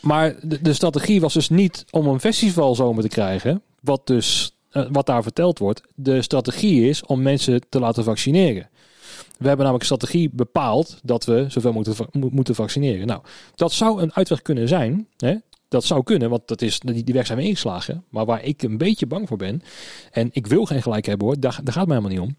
[0.00, 4.56] Maar de, de, strategie was dus niet om een festival zomer te krijgen, wat dus
[4.72, 5.82] uh, wat daar verteld wordt.
[5.94, 8.68] De strategie is om mensen te laten vaccineren.
[9.38, 13.06] We hebben namelijk een strategie bepaald dat we zoveel moeten, moeten vaccineren.
[13.06, 13.22] Nou,
[13.54, 15.06] dat zou een uitweg kunnen zijn.
[15.16, 15.36] Hè?
[15.68, 18.04] Dat zou kunnen, want dat is, die, die weg zijn we ingeslagen.
[18.08, 19.62] Maar waar ik een beetje bang voor ben,
[20.10, 22.36] en ik wil geen gelijk hebben hoor, daar, daar gaat het mij helemaal niet om.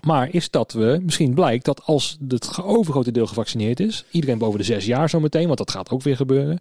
[0.00, 4.58] Maar is dat we misschien blijkt dat als het overgrote deel gevaccineerd is, iedereen boven
[4.58, 6.58] de zes jaar zo meteen, want dat gaat ook weer gebeuren.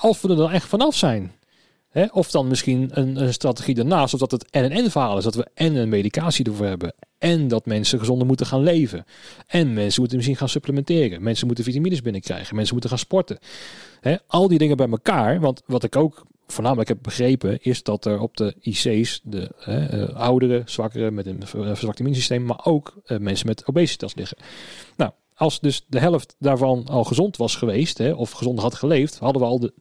[0.00, 1.32] Als we er dan echt vanaf zijn,
[1.90, 2.06] Hè?
[2.12, 5.24] Of dan misschien een, een strategie daarnaast, of dat het en en verhaal is.
[5.24, 6.94] Dat we en een medicatie ervoor hebben.
[7.18, 9.04] En dat mensen gezonder moeten gaan leven.
[9.46, 11.22] En mensen moeten misschien gaan supplementeren.
[11.22, 12.54] Mensen moeten vitamines binnenkrijgen.
[12.54, 13.38] Mensen moeten gaan sporten.
[14.00, 14.16] Hè?
[14.26, 15.40] Al die dingen bij elkaar.
[15.40, 19.86] Want wat ik ook voornamelijk heb begrepen, is dat er op de IC's de hè,
[19.86, 24.36] eh, ouderen, zwakkeren met een ver- verzwakt immuunsysteem, maar ook eh, mensen met obesitas liggen.
[24.96, 29.18] Nou, als dus de helft daarvan al gezond was geweest, hè, of gezond had geleefd,
[29.18, 29.72] hadden we al de,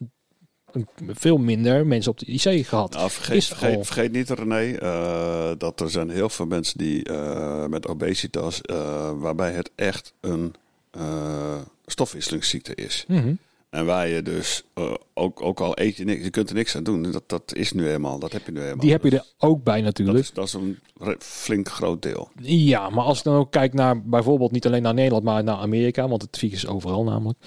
[0.72, 2.94] een- veel minder mensen op de IC gehad.
[2.94, 7.66] Nou, vergeet, er vergeet, niet, René, eh, dat er zijn heel veel mensen die eh,
[7.66, 10.54] met obesitas, eh, waarbij het echt een
[10.92, 13.06] eh, stofwisselingsziekte is.
[13.08, 13.34] Mhm.
[13.70, 16.76] En waar je dus, eh, ook, ook al eet je niks, je kunt er niks
[16.76, 17.12] aan doen.
[17.12, 18.78] Dat, dat is nu eenmaal, dat heb je nu eenmaal.
[18.78, 20.20] Die heb je er ook bij dat natuurlijk.
[20.20, 20.80] is, dat is een
[21.20, 22.30] flink groot deel.
[22.42, 25.56] Ja, maar als ik dan ook kijk naar bijvoorbeeld niet alleen naar Nederland, maar naar
[25.56, 27.40] Amerika, want het virus is overal namelijk.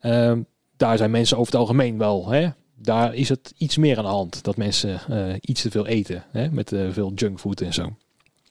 [0.00, 0.42] Ehm,
[0.76, 2.28] daar zijn mensen over het algemeen wel.
[2.28, 2.48] Hè?
[2.74, 6.24] Daar is het iets meer aan de hand dat mensen eh, iets te veel eten,
[6.30, 6.50] hè?
[6.50, 7.96] met eh, veel junkfood en zo.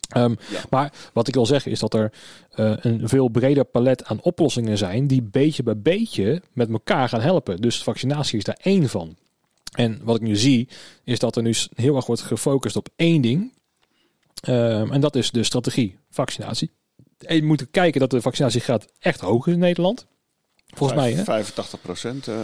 [0.08, 0.64] Ehm, Ja.
[0.70, 2.14] Maar wat ik wil zeggen is dat er
[2.52, 7.22] eh, een veel breder palet aan oplossingen zijn die beetje bij beetje met elkaar gaan
[7.22, 7.62] helpen.
[7.62, 9.16] Dus vaccinatie is daar één van.
[9.76, 10.70] En wat ik nu zie
[11.04, 13.54] is dat er nu heel erg wordt gefocust op één ding.
[14.42, 16.72] Ehm, en dat is de strategie vaccinatie.
[17.18, 20.08] En je moet kijken dat de vaccinatiegraad echt hoog is in Nederland.
[20.76, 21.24] Volgens mij, hè?
[21.24, 22.36] 85 procent eh,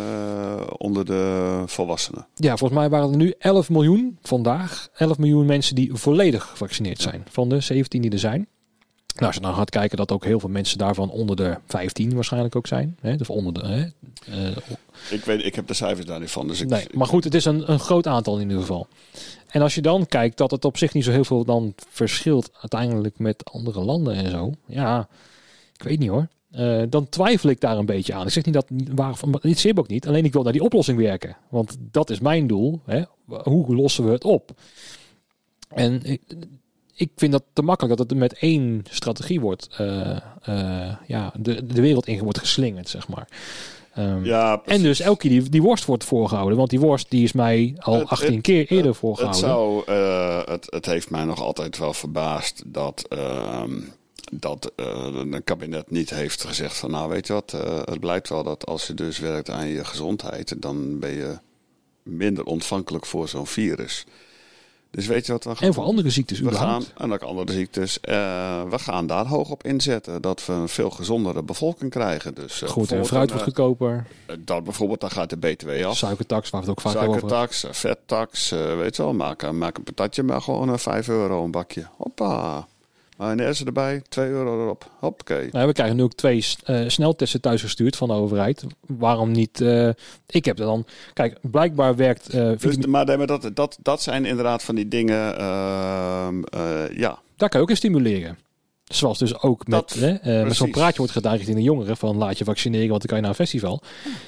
[0.78, 2.28] onder de volwassenen.
[2.36, 4.89] Ja, volgens mij waren er nu 11 miljoen vandaag.
[4.95, 7.26] 11 miljoen mensen die volledig gevaccineerd zijn.
[7.30, 8.47] Van de 17 die er zijn.
[9.13, 12.13] Nou, als je dan gaat kijken dat ook heel veel mensen daarvan onder de 15
[12.13, 12.97] waarschijnlijk ook zijn.
[13.01, 13.15] Hè?
[13.19, 13.67] Of onder de.
[13.67, 13.82] Hè?
[14.47, 14.55] Eh,
[15.09, 16.47] Ik, weet, ik heb de cijfers daar niet van.
[16.47, 18.88] Dus ik, nee, maar goed, het is een, een groot aantal in ieder geval.
[19.47, 22.49] En als je dan kijkt dat het op zich niet zo heel veel dan verschilt
[22.61, 24.51] uiteindelijk met andere landen en zo.
[24.65, 25.07] Ja,
[25.84, 26.27] ik weet niet hoor.
[26.51, 28.25] Eh, dan twijfel ik daar een beetje aan.
[28.25, 28.65] Ik zeg niet dat
[28.95, 30.07] waarvan, maar dit zie ook niet.
[30.07, 31.38] Alleen ik wil naar die oplossing werken.
[31.49, 32.81] Want dat is mijn doel.
[32.86, 33.01] Hè?
[33.43, 34.51] Hoe lossen we het op?
[35.69, 36.21] En ik,
[36.95, 39.67] ik vind dat te makkelijk dat het met één strategie wordt.
[39.77, 43.27] eh, eh, ja, de, de wereld in wordt geslingerd, zeg maar.
[43.93, 46.57] Ehm, ja, en dus elke keer die, die worst wordt voorgehouden.
[46.57, 49.39] Want die worst die is mij al Het- 18 het- keer eerder Het, voorgehouden.
[49.41, 53.71] zou, eh, het, het heeft mij nog altijd wel verbaasd dat, ehm,
[54.39, 58.29] dat eh, een kabinet niet heeft gezegd van nou weet je wat, eh, het blijkt
[58.29, 61.38] wel dat als je dus werkt aan je gezondheid, dan ben je
[62.03, 64.05] minder ontvankelijk voor zo'n virus.
[64.93, 67.51] Dus weet je wat we gaan En voor andere ziektes We gaan, en ook andere
[67.51, 68.15] ziektes, eh,
[68.69, 70.21] we gaan daar hoog op inzetten.
[70.21, 72.34] Dat we een veel gezondere bevolking krijgen.
[72.34, 74.07] Dus, Groente en fruit wordt goedkoper.
[74.39, 75.97] dat bijvoorbeeld, dan gaat de BTW af.
[75.97, 77.19] Suikertax, waar we het ook vaak over.
[77.19, 79.13] Suikertax, vettax, weet je wel.
[79.13, 81.88] Maak, maak een patatje maar gewoon eh, 5 euro een bakje.
[81.97, 82.67] Hoppa.
[83.18, 84.91] Mayonaise erbij, 2 euro erop.
[84.99, 85.49] Hoppakee.
[85.51, 88.64] Nou, we krijgen nu ook twee eh, sneltesten thuisgestuurd van de overheid.
[88.88, 89.61] Waarom niet?
[89.61, 89.89] eh,
[90.28, 90.86] ik heb er dan.
[91.14, 92.30] Kijk, blijkbaar werkt.
[92.30, 96.97] eh Dus, maar nee, maar dat, dat, dat zijn inderdaad van die dingen, ehm, eh,
[96.97, 97.20] ja.
[97.36, 98.38] daar kan je ook in stimuleren.
[98.84, 102.18] Zoals dus ook met, Dat, hè, met zo'n praatje wordt gedaan richting de jongeren van
[102.18, 103.82] laat je vaccineren, want dan kan je naar een festival.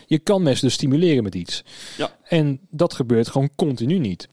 [0.05, 1.63] Je kan mensen dus stimuleren met iets.
[1.97, 2.15] Ja.
[2.23, 4.27] En dat gebeurt gewoon continu niet.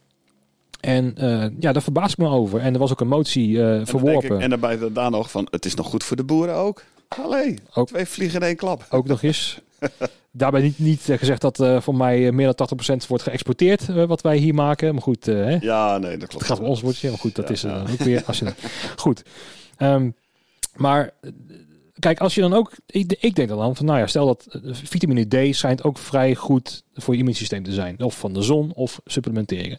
[0.83, 2.61] En eh, ja, daar verbaas ik me over.
[2.61, 4.37] En er was ook een motie eh, En verworpen.
[4.37, 6.83] ik, en daarbij daar nog van, het is nog goed voor de boeren ook.
[7.09, 7.87] Allee, Ook.
[7.89, 8.87] twee vliegen in één klap.
[8.91, 9.61] Ook nog eens.
[10.30, 12.68] Daarbij niet, niet eh, gezegd dat eh, voor mij meer dan
[13.03, 14.93] 80% wordt geëxporteerd wat wij hier maken.
[14.95, 16.33] Maar goed, hè, Ja, nee, dat klopt.
[16.33, 17.09] het gaat om ons woordje.
[17.09, 17.80] Maar goed, dat Ja, is ja.
[17.91, 18.22] ook weer...
[18.26, 18.53] Als je,
[18.97, 19.22] goed.
[19.76, 20.11] Ehm,
[20.76, 21.11] maar
[22.03, 22.72] kijk, als je dan ook...
[22.86, 26.84] Ik, denk dan van, nou ja, stel dat eh, vitamine D schijnt ook vrij goed
[26.94, 28.03] voor je immuunsysteem te zijn.
[28.03, 29.78] Of van de zon of supplementeren.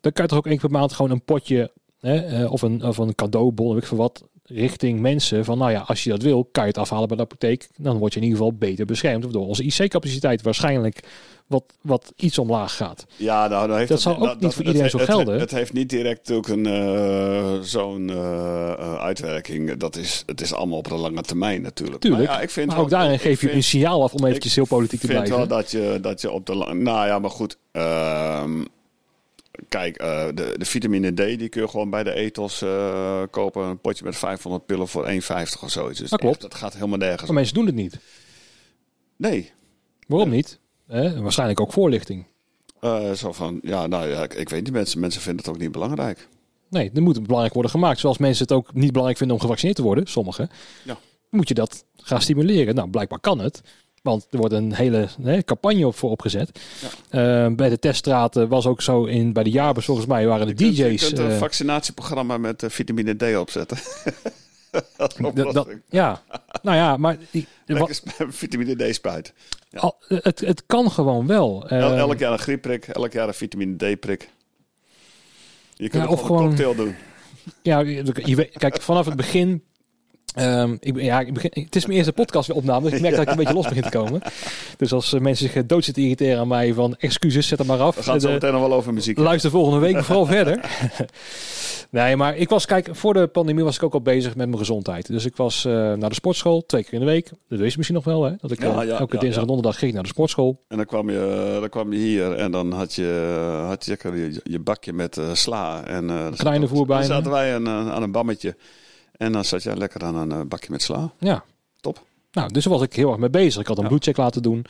[0.00, 1.72] Dan kan je toch ook één keer per maand gewoon een potje...
[1.98, 5.70] Hè, eh, of, een, of een cadeaubon, weet ik veel wat richting mensen van, nou
[5.70, 7.68] ja, als je dat wil, kan je het afhalen bij de apotheek.
[7.76, 9.22] Dan word je in ieder geval beter beschermd.
[9.24, 11.02] Waardoor onze IC-capaciteit waarschijnlijk
[11.46, 13.06] wat, wat iets omlaag gaat.
[13.16, 15.32] Ja, nou, dan heeft Dat zal ook niet voor iedereen zo gelden.
[15.32, 19.76] Het, het heeft niet direct ook een eh, zo'n eh, eh, uitwerking.
[19.76, 22.00] Dat is, het is allemaal op de lange termijn natuurlijk.
[22.00, 22.28] Tuurlijk.
[22.28, 24.54] Maar, ja, ik vind Maar ook daarin ik geef je een signaal af om eventjes
[24.54, 25.48] heel politiek te Ik vind blijven.
[25.48, 26.74] wel dat je, dat je op de lange...
[26.74, 27.58] Nou ja, maar goed.
[27.72, 28.64] ehm,
[29.68, 33.64] kijk, eh, de, de vitamine D die kun je gewoon bij de ethos eh, kopen.
[33.64, 35.12] Een potje met 500 pillen voor 1,50
[35.62, 35.98] of zoiets.
[35.98, 36.34] Dus Dat klopt.
[36.34, 37.98] echt, dat gaat helemaal nergens Maar mensen doen het niet.
[39.16, 39.52] Nee.
[40.06, 40.58] Waarom niet?
[40.86, 42.26] Eh, waarschijnlijk ook voorlichting.
[42.80, 44.72] Eh, zo van, ja, nou ja, ik, ik weet niet.
[44.72, 46.28] Mensen, mensen vinden het ook niet belangrijk.
[46.70, 48.00] Nee, er moet belangrijk worden gemaakt.
[48.00, 50.50] Zoals mensen het ook niet belangrijk vinden om gevaccineerd te worden, sommigen.
[50.84, 50.98] Ja.
[51.28, 52.74] Moet je dat gaan stimuleren?
[52.74, 53.60] Nou, blijkbaar kan het.
[54.02, 56.60] Want er wordt een hele hè, campagne op voor opgezet.
[57.08, 60.54] Eh, bij de teststraten was ook zo in bij de jaarbeurs volgens mij waren de
[60.54, 60.76] DJ's.
[60.76, 63.78] Je kunt een eh, vaccinatieprogramma met eh, vitamine D opzetten.
[64.96, 65.16] Dat
[65.52, 66.22] dat- ja,
[66.62, 67.46] nou ja, maar die,
[67.88, 69.32] sp- vitamine D spuit.
[69.70, 69.78] Ja.
[69.78, 71.68] al- het, het kan gewoon wel.
[71.68, 74.28] El- Eh, elk jaar een griepprik, elk jaar een vitamine D prik.
[75.74, 76.94] Je kunt Ja, of gewoon een cocktail doen.
[77.62, 79.62] Ja, je, kijk, vanaf het begin.
[80.34, 83.14] Ehm, ik, ja, ik begin, het is mijn eerste podcast weer opname, dus ik merk
[83.14, 84.20] dat ik een beetje los begin te komen.
[84.76, 87.80] Dus als eh, mensen zich dood zitten irriteren aan mij van excuses, zet hem maar
[87.80, 87.96] af.
[87.96, 89.18] We gaan het zo De- meteen nog wel over muziek.
[89.18, 90.60] Luister volgende week vooral verder.
[91.90, 94.58] Nee, maar ik was, kijk, voor de pandemie was ik ook al bezig met mijn
[94.58, 95.06] gezondheid.
[95.06, 97.28] Dus ik was eh, naar de sportschool, twee keer in de week.
[97.48, 98.32] Dat weet je misschien nog wel, hè?
[98.40, 100.62] Dat ik Ja, eh, elke dinsdag en donderdag ging naar de sportschool.
[100.68, 104.40] En dan kwam je, dan kwam je hier en dan had je, had je, je,
[104.44, 105.84] je bakje met eh, sla.
[105.84, 107.06] En, eh, dan Kleine zat- voer bijna.
[107.06, 108.56] Dan zaten wij aan, eh, aan een bammetje.
[109.22, 111.12] En dan zat jij lekker aan een eh, bakje met sla.
[111.18, 111.44] Ja.
[111.80, 112.02] Top.
[112.32, 113.60] Nou, dus daar was ik heel erg mee bezig.
[113.60, 113.88] Ik had een Ja.
[113.88, 114.64] bloedcheck laten doen.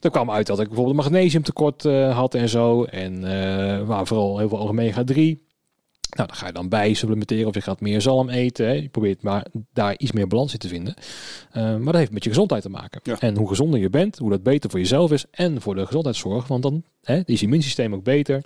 [0.00, 2.84] Er kwam uit dat ik bijvoorbeeld een magnesiumtekort eh, had en zo.
[2.84, 5.50] En eh maar vooral heel veel omega 3.
[6.16, 8.66] Nou, dan ga je dan bij supplementeren of je gaat meer zalm eten.
[8.66, 8.72] Hè.
[8.72, 10.94] Je probeert maar daar iets meer balans in te vinden.
[11.52, 13.00] Maar dat heeft met je gezondheid te maken.
[13.02, 13.20] Ja.
[13.20, 16.46] En hoe gezonder je bent, hoe dat beter voor jezelf is en voor de gezondheidszorg.
[16.46, 18.42] Want dan hè, is je immuunsysteem ook beter.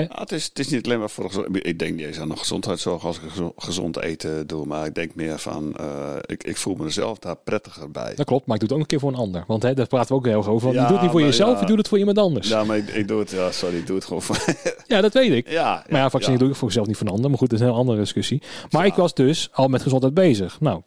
[0.00, 2.28] Ja, het, is, het is niet alleen maar voor gezond- Ik denk niet eens aan
[2.28, 4.66] de gezondheidszorg als ik gezo- gezond eten doe.
[4.66, 8.14] Maar ik denk meer van, eh, ik, ik voel mezelf daar prettiger bij.
[8.14, 9.44] Dat klopt, maar ik doe het ook een keer voor een ander.
[9.46, 10.62] Want hè, daar praten we ook heel erg over.
[10.66, 11.60] Want Ja, je doet het niet voor jezelf, ja.
[11.60, 12.48] je doet het voor iemand anders.
[12.48, 14.44] Ja, Ja, maar ik, ik doe het, ja, sorry, ik doe het gewoon voor.
[15.02, 15.48] dat weet ik.
[15.48, 16.38] ja, Maar ja, vaccin ja.
[16.38, 17.30] doe ik voor mezelf niet voor een ander.
[17.30, 18.42] Maar goed, dat is een heel andere discussie.
[18.70, 20.60] Maar ik was dus al met gezondheid bezig.
[20.60, 20.82] Nou,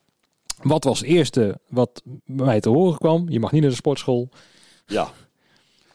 [0.61, 3.29] wat was het eerste wat bij mij te horen kwam?
[3.29, 4.29] Je mag niet naar de sportschool.
[4.85, 5.11] Ja,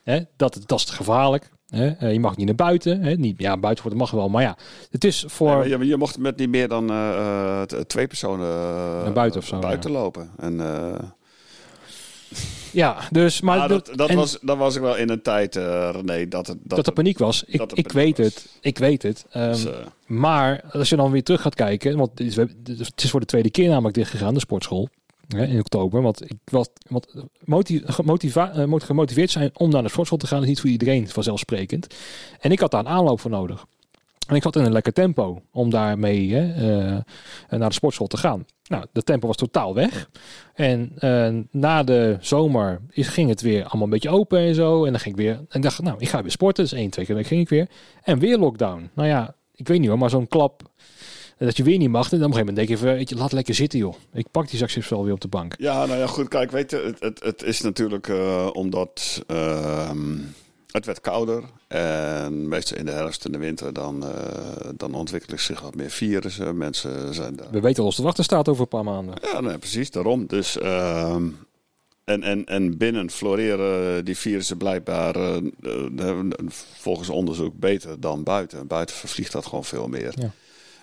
[0.02, 0.20] Hè?
[0.36, 1.50] Dat, dat is gevaarlijk.
[1.70, 1.88] Hè?
[1.88, 3.02] Eh, Je mag niet naar buiten.
[3.02, 3.14] Hè?
[3.14, 4.28] Niet, ja, buiten voor mag wel.
[4.28, 4.56] Maar ja,
[4.90, 5.68] het is voor...
[5.68, 8.48] Je, je mocht met niet meer dan eh, eh, twee personen
[9.02, 10.30] Naar buiten of zo, buiten lopen.
[10.38, 10.60] En,
[12.72, 13.40] Ja, dus...
[13.40, 16.28] Maar maar dat, dat, dat, en was, dat was ik wel in een tijd, René,
[16.28, 16.58] dat het...
[16.62, 17.44] dat er paniek was.
[17.46, 18.26] Ik, dat ik weet was.
[18.26, 18.58] het.
[18.60, 19.26] Ik weet het.
[19.30, 23.10] Ehm, eh, Maar als je dan weer terug gaat kijken, want het is, het is
[23.10, 24.88] voor de tweede keer namelijk dicht gegaan, de sportschool.
[25.36, 26.02] In oktober.
[26.02, 30.48] Want ik was want eh, moet gemotiveerd zijn om naar de sportschool te gaan, is
[30.48, 31.94] niet voor iedereen vanzelfsprekend.
[32.40, 33.66] En ik had daar een aanloop voor nodig.
[34.26, 36.52] En ik zat in een lekker tempo om daarmee hè,
[37.48, 38.46] eh, naar de sportschool te gaan.
[38.70, 40.10] Nou, de tempo was totaal weg.
[40.54, 44.84] En eh, na de zomer is, ging het weer allemaal een beetje open en zo.
[44.84, 45.40] En dan ging ik weer.
[45.48, 46.64] En dacht, nou, ik ga weer sporten.
[46.64, 47.68] Dus één, twee keer ging ik weer.
[48.02, 48.90] En weer lockdown.
[48.94, 50.62] Nou ja, ik weet niet hoor, maar zo'n klap.
[51.46, 52.12] Dat je weer niet mag.
[52.12, 53.94] En dan op een gegeven moment denk je, je, laat lekker zitten joh.
[54.12, 55.54] Ik pak die zak chips wel weer op de bank.
[55.58, 56.28] Ja, nou ja, goed.
[56.28, 60.16] Kijk, weet je, het, het, het is natuurlijk eh, omdat ehm,
[60.70, 61.42] het werd kouder.
[61.68, 65.90] En meestal in de herfst en de winter dan, eh, dan ontwikkelen zich wat meer
[65.90, 66.56] virussen.
[66.56, 67.50] Mensen zijn daar.
[67.50, 69.14] We weten al ons te wachten staat over een paar maanden.
[69.22, 70.26] Ja, nee, precies, daarom.
[70.26, 71.28] Dus, ehm,
[72.04, 76.20] en, en, en binnen floreren die virussen blijkbaar eh,
[76.78, 78.66] volgens onderzoek beter dan buiten.
[78.66, 80.12] Buiten vervliegt dat gewoon veel meer.
[80.14, 80.32] Ja.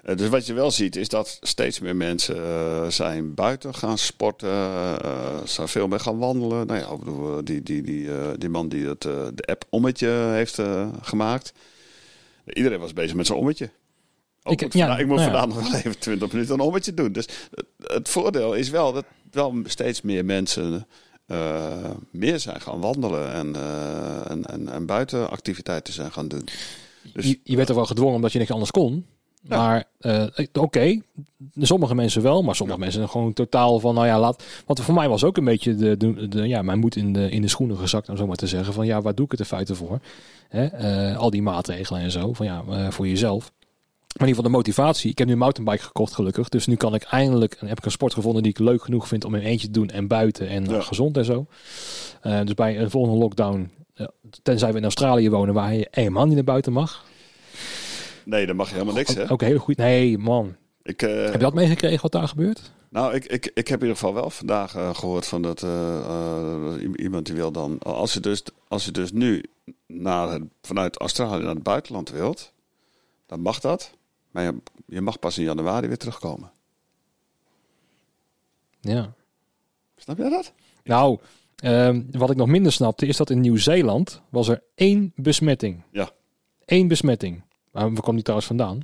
[0.08, 3.98] Eh, dus wat je wel ziet is dat steeds meer mensen eh, zijn buiten gaan
[3.98, 6.68] sporten, eh, zijn veel meer gaan wandelen.
[6.68, 10.62] Nou ja, ik bedoel, die, die, die, die man die het, de app Ommetje heeft
[11.02, 11.54] gemaakt.
[12.54, 13.70] Iedereen was bezig met zijn ommetje.
[14.44, 15.40] Ook Ik- ik, ja, ik moet nou ja.
[15.40, 17.12] vandaag nog wel even 20 minuten een ommetje doen.
[17.12, 17.26] Dus
[17.84, 20.88] het, voordeel is wel dat wel steeds meer mensen
[22.12, 26.48] meer zijn gaan wandelen en, eh, en, en, en buitenactiviteiten zijn gaan doen.
[27.14, 29.06] Dus- je, je werd er wel gedwongen omdat je niks anders kon.
[29.50, 29.58] Ja.
[29.58, 30.24] Maar eh,
[30.54, 31.00] oké,
[31.56, 34.44] sommige mensen wel, maar sommige mensen gewoon totaal van, nou ja, laat.
[34.66, 37.30] Want voor mij was ook een beetje de, de, de- ja, mijn moed in de,
[37.30, 38.74] in de schoenen gezakt, om zo maar te zeggen.
[38.74, 40.00] Van ja, waar doe ik het in feite voor?
[40.50, 40.66] Hè?
[40.66, 43.52] eh, al die maatregelen en zo, van ja, eh, voor jezelf.
[44.18, 45.12] Maar in ieder geval de motivatie.
[45.12, 46.50] Ik heb nu een mountainbike gekocht, gelukkig.
[46.50, 49.08] Dus nu kan ik eindelijk, en heb ik een sport gevonden die ik leuk genoeg
[49.08, 50.82] vind om in eentje te doen en buiten en Ja.
[50.82, 51.46] gezond en zo.
[52.44, 53.72] Dus bij een volgende lockdown,
[54.44, 57.06] tenzij we in Australië wonen, waar je helemaal niet naar buiten mag.
[58.28, 59.24] Nee, dan mag je helemaal niks, hè?
[59.24, 59.78] Ook, ook heel goed.
[59.78, 60.56] Nee, man.
[60.84, 62.72] Ik, eh, Heb je dat meegekregen wat daar gebeurt?
[62.90, 66.74] Nou, ik, ik, ik heb in ieder geval wel vandaag eh, gehoord van dat eh,
[66.96, 69.44] iemand die wil dan, als je dus, als je dus nu
[69.86, 72.54] naar het, vanuit Australië naar het buitenland wilt,
[73.26, 73.92] dan mag dat.
[74.32, 76.52] Maar je, je mag pas in januari weer terugkomen.
[78.80, 79.14] Ja.
[79.96, 80.54] Snap jij dat?
[80.84, 81.20] Nou,
[81.56, 85.84] ehm, wat ik nog minder snapte is dat in Nieuw-Zeeland was er één besmetting.
[85.92, 86.10] Ja.
[86.66, 87.46] Eén besmetting.
[87.78, 88.80] Maar waar kwam die trouwens vandaan?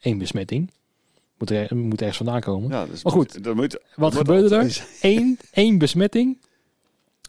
[0.00, 0.70] Eén besmetting.
[1.38, 2.70] Moet, er, moet ergens vandaan komen.
[2.70, 4.86] Ja, dus Maar goed, dan moet, Wat moet gebeurde er?
[5.00, 6.40] Eén, één besmetting.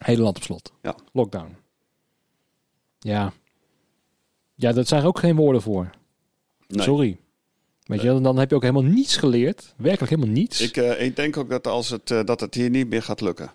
[0.04, 0.72] Hele land op slot.
[0.82, 0.96] Ja.
[1.12, 1.56] Lockdown.
[2.98, 3.32] Ja.
[4.54, 5.90] Ja, dat zijn er ook geen woorden voor.
[6.66, 6.84] Nee.
[6.84, 7.18] Sorry.
[7.82, 9.74] Weet je, dan heb je ook helemaal niets geleerd.
[9.76, 10.60] Werkelijk helemaal niets.
[10.60, 13.20] Ik, eh, ik denk ook dat, als het, eh, dat het hier niet meer gaat
[13.20, 13.52] lukken.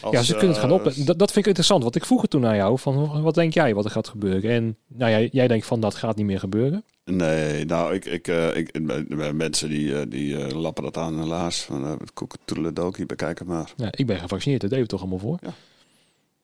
[0.00, 0.84] Als, ja, ze kunnen het gaan eh, op.
[0.84, 1.82] Dat, dat vind ik interessant.
[1.82, 4.50] Want ik vroeg het toen aan jou van wat denk jij wat er gaat gebeuren?
[4.50, 6.84] En nou ja, jij denkt van dat gaat niet meer gebeuren.
[7.04, 11.18] Nee, nou, ik, ik, eh, ik, eh, mensen die, eh, die eh, lappen dat aan
[11.18, 11.60] hun laars.
[11.60, 13.72] Van uh, koeketoedeledokie, bekijk het maar.
[13.76, 15.38] Ja, ik ben gevaccineerd, dat deed we toch allemaal voor.
[15.40, 15.52] Ja.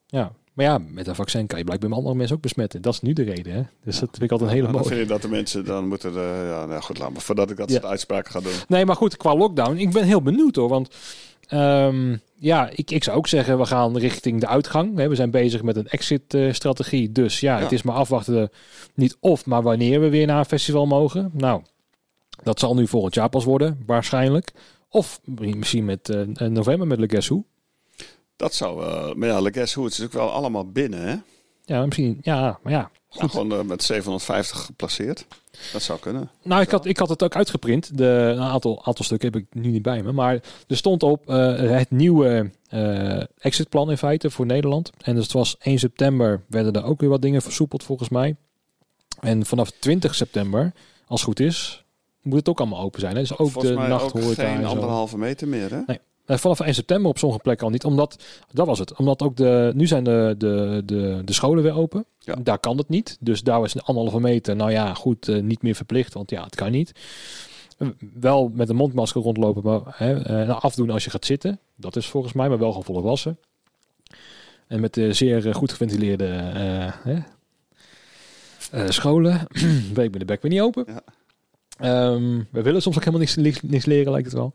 [0.06, 2.82] Ja, maar ja, met een vaccin kan je blijkbaar andere mensen ook besmetten.
[2.82, 3.62] Dat is nu de reden, hè?
[3.84, 4.94] Dus dat vind ik altijd een hele Nou, dan mooie.
[4.96, 6.12] vind je dat de mensen dan moeten...
[6.22, 7.20] ja, nou goed, laat maar.
[7.20, 8.52] Voordat ik dat soort uitspraken ga doen.
[8.68, 10.68] Nee, maar goed, qua lockdown, ik ben heel benieuwd hoor.
[10.68, 10.88] Want
[11.46, 14.94] ehm, ja, ik, ik zou ook zeggen, we gaan richting de uitgang.
[14.94, 17.12] We zijn bezig met een exit-strategie.
[17.12, 17.62] Dus ja, Ja.
[17.62, 18.50] het is maar afwachten,
[18.94, 21.30] niet of, maar wanneer we weer naar een festival mogen.
[21.32, 21.62] Nou,
[22.42, 24.52] dat zal nu volgend jaar pas worden, waarschijnlijk.
[24.88, 27.44] Of misschien met eh, november met Le Guess Who.
[28.36, 28.84] Dat zou...
[28.84, 31.16] eh, maar ja, Le Guess Who, het is ook wel allemaal binnen, hè?
[31.64, 32.90] Ja, misschien, ja, maar ja.
[33.18, 35.26] Nou, gewoon eh, met 750 geplaceerd.
[35.72, 36.30] Dat zou kunnen.
[36.42, 37.98] Nou, ik had, ik had het ook uitgeprint.
[37.98, 40.12] De, een aantal, aantal stukken heb ik nu niet bij me.
[40.12, 42.50] Maar er stond op eh, het nieuwe
[43.38, 44.90] exitplan in feite voor Nederland.
[45.00, 48.36] En dus het was 1 september werden er ook weer wat dingen versoepeld volgens mij.
[49.20, 50.72] En vanaf 20 september,
[51.06, 51.84] als het goed is,
[52.22, 53.14] moet het ook allemaal open zijn.
[53.14, 53.20] Hè?
[53.20, 55.80] Dus ook Volgens de nachthoreca geen anderhalve meter meer, hè?
[55.86, 55.96] Eh,
[56.26, 57.84] vanaf 1 september op sommige plekken al niet.
[57.84, 58.94] Omdat, dat was het.
[58.96, 62.04] Omdat ook de, nu zijn de, de, de, de scholen weer open.
[62.18, 62.34] Ja.
[62.42, 63.16] Daar kan het niet.
[63.20, 64.56] Dus daar is een anderhalve meter.
[64.56, 66.14] Nou ja, goed, eh, niet meer verplicht.
[66.14, 66.92] Want ja, het kan niet.
[67.78, 71.58] Eh, Wel met een mondmasker rondlopen, maar hè, eh, afdoen als je gaat zitten.
[71.76, 73.38] Dat is volgens mij, maar wel gewoon volle wassen.
[74.66, 77.18] En met de zeer eh, goed geventileerde eh, hè,
[78.70, 79.46] eh, scholen.
[79.94, 80.84] Week met de bek weer niet open.
[80.86, 81.02] Ja.
[81.76, 84.52] Ehm, we willen soms ook helemaal niks, niks, niks leren, lijkt het wel.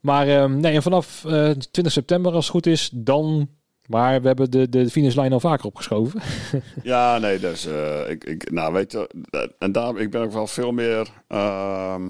[0.00, 3.48] Maar ehm, nee, en vanaf eh 20 september, als het goed is, dan.
[3.86, 6.20] Maar we hebben de, de finishlijn al vaker opgeschoven.
[6.82, 10.32] Ja, nee, dus eh, ik, ik, nou weet je, eh, en daar, ik ben ook
[10.32, 12.08] wel veel meer ehm,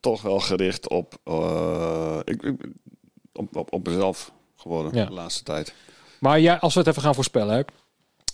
[0.00, 2.66] toch wel gericht op, eh, ik, ik,
[3.32, 5.04] op, op, op mezelf geworden Ja.
[5.04, 5.74] de laatste tijd.
[6.20, 7.62] Maar jij, als we het even gaan voorspellen, hè.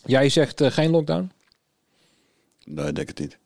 [0.05, 1.31] jij zegt eh, geen lockdown.
[2.65, 3.39] Nee, ik denk het niet.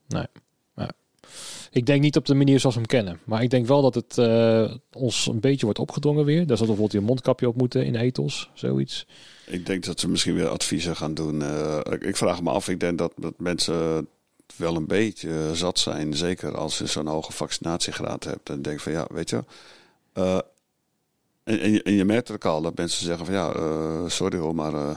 [1.77, 3.20] Ik denk niet op de manier zoals we hem kennen.
[3.24, 6.47] Maar ik denk wel dat het eh, ons een beetje wordt opgedrongen weer.
[6.47, 9.07] Daar zal bijvoorbeeld een mondkapje op moeten in ethos, zoiets.
[9.47, 11.43] Ik denk dat ze misschien weer adviezen gaan doen.
[11.43, 14.09] Eh, ik, vraag me af, ik denk dat, dat mensen
[14.57, 16.14] wel een beetje zat zijn.
[16.14, 18.51] Zeker als je zo'n hoge vaccinatiegraad hebt.
[18.51, 19.45] En denk van ja, weet je.
[20.12, 20.39] eh,
[21.45, 24.74] en, en, je, merkt ook al dat mensen zeggen van ja, eh, sorry hoor, maar,
[24.74, 24.97] eh,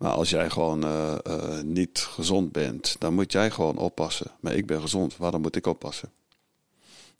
[0.00, 4.30] maar als jij gewoon eh, eh, niet gezond bent, dan moet jij gewoon oppassen.
[4.40, 6.10] Maar ik ben gezond, waarom moet ik oppassen?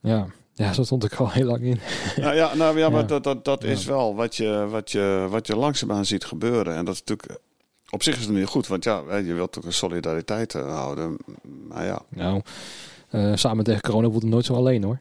[0.01, 1.81] Ja, ja zo stond ik al heel lang in.
[2.25, 3.07] nou ja, nou, ja, maar Ja.
[3.07, 3.69] dat, dat, dat Ja.
[3.69, 6.75] is wel wat je, wat, je, wat je langzaamaan ziet gebeuren.
[6.75, 7.41] En dat is natuurlijk.
[7.91, 11.17] Op zich is het niet goed, want ja, je wilt ook een solidariteit eh, houden.
[11.69, 12.43] Maar ja, Nou,
[13.09, 14.99] eh, samen tegen corona wordt het nooit zo alleen hoor.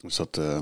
[0.00, 0.36] dus dat.
[0.36, 0.58] eh,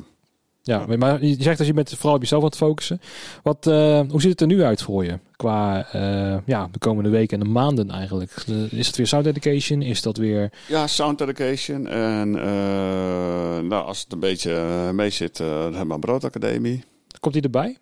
[0.69, 3.01] Ja, maar je zegt dat je bent vooral op jezelf aan het focussen.
[3.43, 5.19] Wat, eh, hoe ziet het er nu uit voor je?
[5.37, 8.31] Qua eh, ja, de komende weken en de maanden eigenlijk.
[8.71, 9.83] Is het weer sound education?
[9.83, 10.53] Is dat weer...
[10.69, 11.87] ja, sound education.
[11.87, 14.53] En eh, nou, als het een beetje
[14.93, 16.85] mee zit, de Herman Brood Academie.
[17.21, 17.77] Komt die erbij?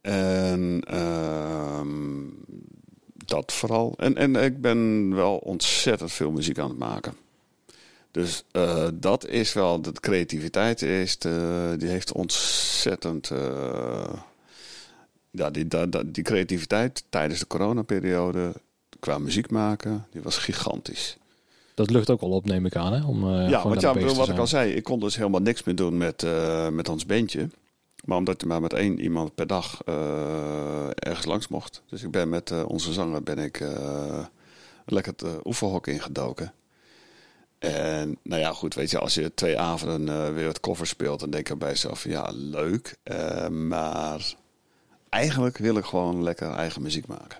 [0.00, 1.88] En ehm,
[3.14, 3.94] dat vooral.
[3.96, 7.14] En, en ik ben wel ontzettend veel muziek aan het maken.
[8.10, 13.30] Dus eh, dat is wel, de creativiteit is, de, die heeft ontzettend.
[13.30, 14.12] eh,
[15.30, 18.52] ja, die, da- da- die creativiteit tijdens de coronaperiode
[19.00, 21.16] qua muziek maken, die was gigantisch.
[21.74, 22.92] Dat lucht ook al op, neem ik aan.
[22.92, 23.04] Hè?
[23.06, 25.74] Om, eh, ja, want ja, wat ik al zei, ik kon dus helemaal niks meer
[25.76, 27.48] doen met, eh, met ons bandje.
[28.04, 31.82] Maar omdat je maar met één iemand per dag eh, ergens langs mocht.
[31.88, 34.24] Dus ik ben met eh, onze zanger ben ik eh,
[34.86, 36.52] lekker het uh, oefenhok ingedoken.
[37.60, 41.20] En nou ja, goed, weet je, als je twee avonden eh, weer het cover speelt,
[41.20, 42.96] dan denk je bij jezelf, ja, leuk.
[43.02, 44.34] eh, maar
[45.08, 47.38] eigenlijk wil ik gewoon lekker eigen muziek maken.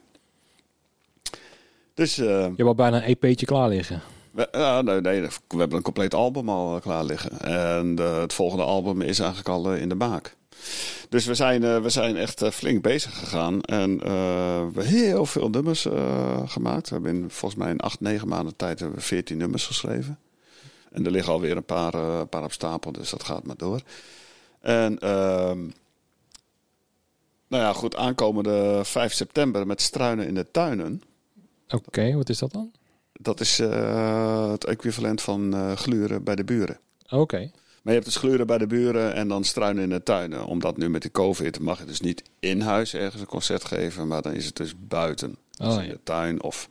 [1.94, 4.02] Dus eh, Je hebt al bijna een EP'tje klaar liggen.
[4.30, 7.40] we, ja, nee, nee, we hebben een compleet album al klaar liggen.
[7.40, 10.36] En het volgende album is eigenlijk al in de maak.
[11.08, 13.62] Dus we zijn, eh, we zijn echt eh, flink bezig gegaan.
[13.62, 15.86] En eh, we hebben heel veel nummers
[16.44, 16.88] gemaakt.
[16.88, 20.18] We hebben in, volgens mij in acht, negen maanden tijd hebben we veertien nummers geschreven.
[20.92, 23.80] En er liggen alweer een paar, een paar op stapel, dus dat gaat maar door.
[24.60, 25.58] En ehm,
[27.46, 31.02] nou ja, goed, aankomende 5 september met struinen in de tuinen.
[31.68, 32.72] Oké, wat is dat dan?
[33.12, 36.78] Dat is het equivalent van gluren bij de buren.
[37.08, 37.50] Oké.
[37.82, 40.44] Maar je hebt dus gluren bij de buren en dan struinen in de tuinen.
[40.44, 44.08] Omdat nu met de COVID mag je dus niet in huis ergens een concert geven,
[44.08, 45.36] maar dan is het dus buiten.
[45.50, 46.68] Dus Oh, in de tuin of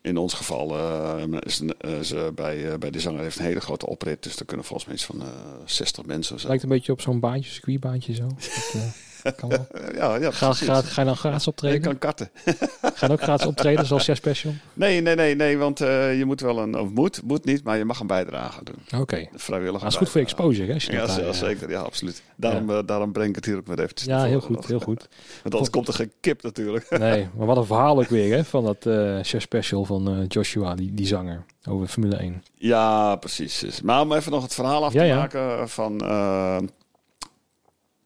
[0.00, 3.60] in ons geval uh, is, uh, ze bij, uh, bij de zanger heeft een hele
[3.60, 4.22] grote oprit.
[4.22, 5.22] Dus er kunnen volgens mij iets van
[5.64, 6.48] 60 mensen zo.
[6.48, 8.26] Lijkt een beetje op zo'n baantje, circuitbaantje zo.
[8.72, 9.66] Dat, kan wel.
[10.00, 11.76] ja, ja, ga, ga, ga je dan gratis optreden?
[11.76, 12.30] Je kan karten.
[12.94, 14.52] ga je ook gratis optreden, zoals Chef Special?
[14.72, 17.84] Nee, nee, nee, nee want je moet wel een, of moet, moet niet, maar je
[17.84, 18.76] mag een bijdrage doen.
[18.86, 18.96] Oké.
[18.96, 19.28] Okay.
[19.34, 19.80] Vrijwillig.
[19.80, 20.92] Dat is goed voor exposure, hè?
[20.92, 21.70] Ja, ja, zeker.
[21.70, 22.22] Ja, absoluut.
[22.36, 22.82] Daarom, ja.
[22.82, 25.08] daarom breng ik het hier ook weer eventjes Ja, heel goed, heel goed.
[25.42, 26.90] Want anders komt er geen kip natuurlijk.
[26.98, 28.44] Nee, maar wat een verhaal ook weer, hè?
[28.44, 32.42] Van dat uh, Chef Special van Joshua, die, die zanger, over Formule 1.
[32.54, 33.80] Ja, precies.
[33.82, 36.00] Maar om even nog het verhaal af te maken van...
[36.04, 36.58] Uh,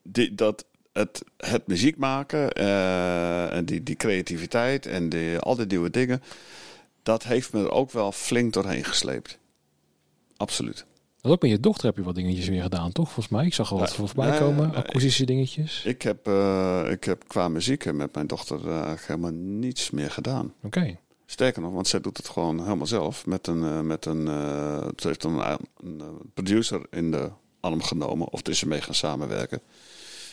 [0.03, 5.67] die, dat het, het muziek maken uh, en die, die creativiteit en die, al die
[5.67, 6.23] nieuwe dingen...
[7.03, 9.39] dat heeft me er ook wel flink doorheen gesleept.
[10.37, 10.87] Absoluut.
[11.21, 13.05] Dat ook met je dochter heb je wat dingetjes weer gedaan, toch?
[13.05, 13.47] Volgens mij.
[13.47, 14.69] Ik zag al wat ja, voorbij nee, komen.
[14.69, 15.83] Nee, akoestische dingetjes.
[15.85, 20.55] Ik heb, uh, ik heb qua muziek met mijn dochter uh, helemaal niets meer gedaan.
[20.63, 20.79] Oké.
[20.79, 20.99] Okay.
[21.27, 23.27] Sterker nog, want zij doet het gewoon helemaal zelf.
[23.27, 24.27] Met een, met een,
[24.97, 26.03] ze heeft een, een
[26.35, 27.31] producer in de
[27.61, 28.29] arm genomen.
[28.29, 29.61] Of tussen mee gaan samenwerken.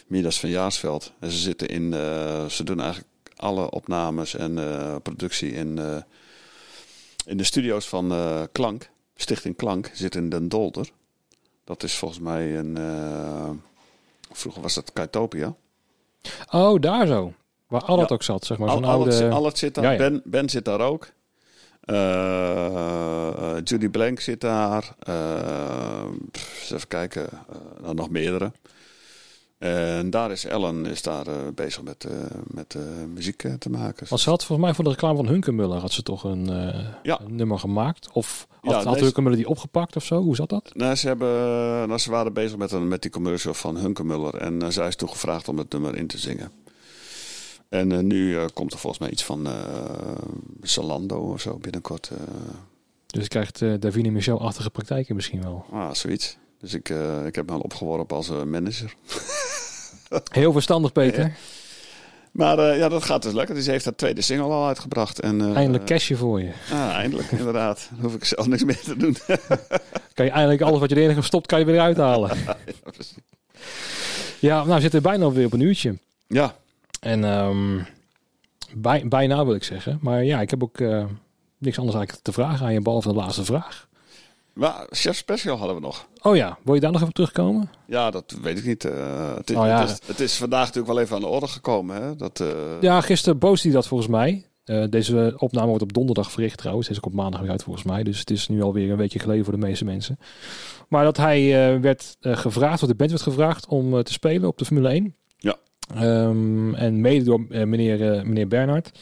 [0.06, 1.14] Midas van Jaarsveld.
[1.20, 1.94] En ze zitten in,
[2.50, 4.54] ze doen eigenlijk alle opnames en
[5.04, 5.80] productie in,
[7.26, 8.14] in de studio's van
[8.52, 8.90] Klank.
[9.16, 10.90] Stichting Klank zit in Den Dolder.
[11.64, 12.78] Dat is volgens mij een.
[14.32, 15.56] Vroeger was dat Kaitopia.
[16.52, 17.34] Oh, daar zo.
[17.68, 18.16] Waar Allard ja.
[18.16, 18.70] ook zat, zeg maar.
[18.70, 19.30] Al, oude...
[19.30, 19.84] Allard zit daar.
[19.84, 19.98] Ja, ja.
[19.98, 21.08] Ben, ben zit daar ook.
[21.86, 24.96] Uh, Judy Blank zit daar.
[25.10, 26.04] Uh,
[26.64, 27.30] even kijken.
[27.84, 28.52] Uh, nog meerdere.
[29.66, 32.12] En daar is Ellen is daar uh, bezig met, uh,
[32.48, 34.06] met uh, muziek te maken.
[34.10, 36.46] Want ze had volgens mij voor de reclame van Hunkemuller had ze toch een,
[37.04, 37.20] ja.
[37.22, 38.10] een nummer gemaakt?
[38.12, 40.22] Of had, ja, had Hunkemuller die opgepakt of zo?
[40.22, 40.72] Hoe zat dat?
[40.74, 41.30] Nee, ze, hebben,
[41.88, 44.36] nou, ze waren bezig met, een, met die commercial van Hunkemuller.
[44.36, 46.52] En zij is toen gevraagd om het nummer in te zingen.
[47.70, 49.48] En nu komt er volgens mij iets van
[50.62, 52.12] Zalando of zo binnenkort.
[53.08, 55.66] Dus krijgt Davine Michel-achtige praktijken misschien wel?
[55.72, 56.38] Ah, zoiets.
[56.60, 56.90] Dus ik,
[57.26, 58.96] ik heb me al opgeworpen als manager.
[60.32, 61.24] Heel verstandig, Peter.
[61.24, 61.32] Ja.
[62.36, 63.56] Maar uh, ja, dat gaat dus lekker.
[63.56, 65.20] Dus heeft haar tweede single al uitgebracht.
[65.20, 66.52] En, uh, eindelijk cashje voor je.
[66.72, 67.90] Ah, eindelijk, inderdaad.
[67.92, 69.18] Dan hoef ik zelf niks meer te doen.
[70.14, 72.38] kan je eindelijk alles wat je erin hebt gestopt, kan je weer uithalen.
[72.46, 72.58] ja,
[74.40, 75.98] ja, nou, we zitten bijna weer op een uurtje.
[76.28, 76.56] Ja.
[77.00, 77.86] En um,
[78.74, 80.00] bij, bijna wil ik zeggen.
[80.02, 81.06] Maar ja, ik heb ook uh,
[81.58, 83.88] niks anders eigenlijk te vragen aan je, behalve de laatste vraag.
[84.56, 86.08] Maar Chef Special hadden we nog.
[86.22, 87.70] Oh ja, wil je daar nog even terugkomen?
[87.88, 88.86] Ja, dat weet ik niet.
[88.86, 89.80] Uh, het, is, oh ja.
[89.80, 92.02] het, is, het, is, vandaag natuurlijk wel even aan de orde gekomen.
[92.02, 92.16] Hè?
[92.16, 92.48] Dat, uh...
[92.82, 94.46] Ja, gisteren boos hij dat volgens mij.
[94.66, 96.88] Uh, deze opname wordt op donderdag verricht trouwens.
[96.88, 98.04] Deze is ook op maandag weer uit volgens mij.
[98.04, 100.20] Dus het is nu alweer een weekje geleden voor de meeste mensen.
[100.90, 104.66] Maar dat hij werd gevraagd, of de band werd gevraagd om te spelen op de
[104.66, 105.16] Formule 1.
[105.38, 105.56] Ja.
[106.28, 109.00] Um, en mede door meneer, meneer Bernhard.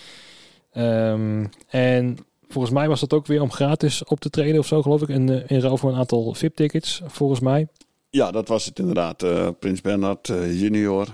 [0.78, 2.18] Um, en
[2.54, 5.08] Volgens mij was dat ook weer om gratis op te treden of zo, geloof ik.
[5.08, 7.68] In, in ruil voor een aantal VIP-tickets, volgens mij.
[8.10, 9.24] Ja, dat was het inderdaad.
[9.24, 11.08] Uh, Prins Bernhard uh, junior,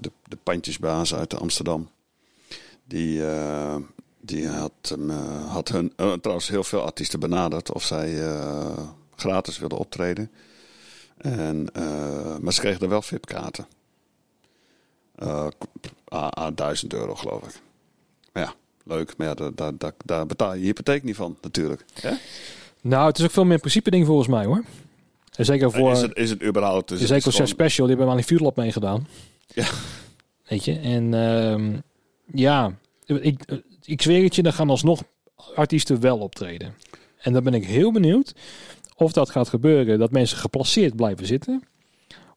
[0.00, 1.88] de, de pandjesbaas uit Amsterdam.
[2.84, 3.22] Die,
[4.20, 4.96] die had,
[5.48, 8.38] had hun, trouwens heel veel artiesten benaderd of zij
[9.16, 10.30] gratis wilden optreden.
[11.16, 11.66] En,
[12.40, 13.66] maar ze kregen er wel VIP-kaarten.
[16.14, 17.60] A, 1000 euro, geloof ik.
[18.32, 18.54] Maar ja,
[18.84, 19.16] leuk.
[19.16, 21.84] Maar ja, daar, daar, daar, betaal je je hypotheek niet van, natuurlijk.
[22.80, 24.64] Nou, het is ook veel meer principe ding volgens mij hoor.
[25.36, 25.92] En zeker voor.
[25.92, 26.90] Is het, is het überhaupt?
[26.90, 29.06] Is zeker voor special, die hebben we aan die vuurlap meegedaan.
[29.46, 29.66] Ja.
[30.48, 31.78] Weet je, en uh,
[32.32, 32.74] ja,
[33.04, 33.44] ik,
[33.84, 35.02] ik zweer het je, dan gaan alsnog
[35.54, 36.74] artiesten wel optreden.
[37.20, 38.34] En dan ben ik heel benieuwd
[38.96, 41.62] of dat gaat gebeuren, dat mensen geplaceerd blijven zitten.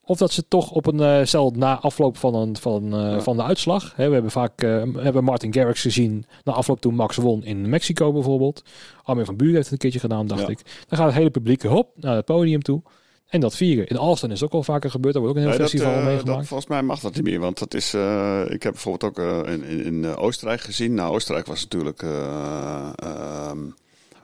[0.07, 3.21] Of dat ze toch op een uh, cel na afloop van, een, van, uh, ja.
[3.21, 3.93] van de uitslag.
[3.95, 7.69] Hè, we hebben vaak uh, hebben Martin Garrix gezien na afloop toen Max won in
[7.69, 8.63] Mexico bijvoorbeeld.
[9.03, 10.47] Armin van Buren heeft het een keertje gedaan, dacht ja.
[10.47, 10.61] ik.
[10.87, 12.81] Dan gaat het hele publiek hop naar het podium toe.
[13.27, 13.87] En dat vieren.
[13.87, 15.13] In Alston is ook al vaker gebeurd.
[15.13, 16.37] Daar wordt ook een heel nee, festival dat, meegemaakt.
[16.37, 17.39] Dat, volgens mij mag dat niet meer.
[17.39, 17.93] Want dat is.
[18.47, 20.93] ik heb bijvoorbeeld ook in, in, in Oostenrijk gezien.
[20.93, 22.05] Nou, Oostenrijk was natuurlijk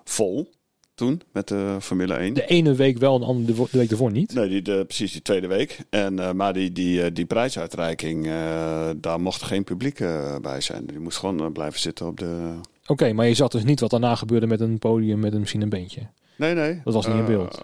[0.04, 0.50] vol
[0.96, 2.34] toen met de Formule 1.
[2.34, 4.34] De ene week wel, de andere de week ervoor niet?
[4.34, 5.80] Nee, die, de, precies die tweede week.
[5.90, 10.86] En, uh, maar die, die, die prijsuitreiking, uh, daar mocht geen publiek uh, bij zijn.
[10.86, 12.54] Die moest gewoon blijven zitten op de...
[12.82, 15.40] Oké, okay, maar je zat dus niet wat daarna gebeurde met een podium met een,
[15.40, 16.02] misschien een beentje?
[16.36, 16.82] Nee, nee.
[16.84, 17.62] Dat was niet in beeld?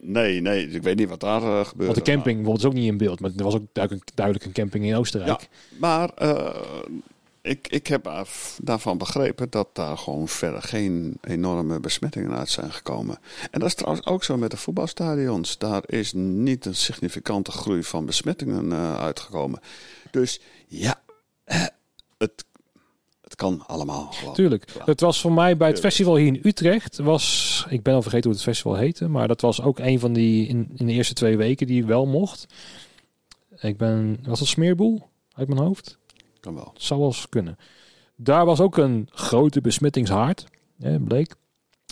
[0.00, 0.68] nee, nee.
[0.68, 1.92] Ik weet niet wat daar gebeurde.
[1.92, 3.20] Want de camping was ook niet in beeld.
[3.20, 5.40] Maar er was ook duidelijk, duidelijk een camping in Oostenrijk.
[5.40, 5.46] Ja,
[5.78, 6.10] maar
[7.42, 8.26] ik, ik heb
[8.62, 13.18] daarvan begrepen dat daar gewoon verder geen enorme besmettingen uit zijn gekomen.
[13.50, 15.58] En dat is trouwens ook zo met de voetbalstadions.
[15.58, 19.60] Daar is niet een significante groei van besmettingen uh, uitgekomen.
[20.10, 21.02] Dus ja,
[22.16, 22.44] het,
[23.20, 24.12] het kan allemaal.
[24.12, 24.34] Gewoon.
[24.34, 24.70] Tuurlijk.
[24.74, 24.84] Ja.
[24.84, 26.98] Het was voor mij bij het festival hier in Utrecht.
[26.98, 29.08] Was, ik ben al vergeten hoe het festival heette.
[29.08, 32.06] Maar dat was ook een van die in, in de eerste twee weken die wel
[32.06, 32.46] mocht.
[33.60, 35.98] Ik ben, was dat Smeerboel uit mijn hoofd?
[36.42, 36.72] Kan wel.
[36.76, 37.58] Zou wel eens kunnen.
[38.16, 40.46] Daar was ook een grote besmettingshaard,
[40.78, 41.34] hè, bleek.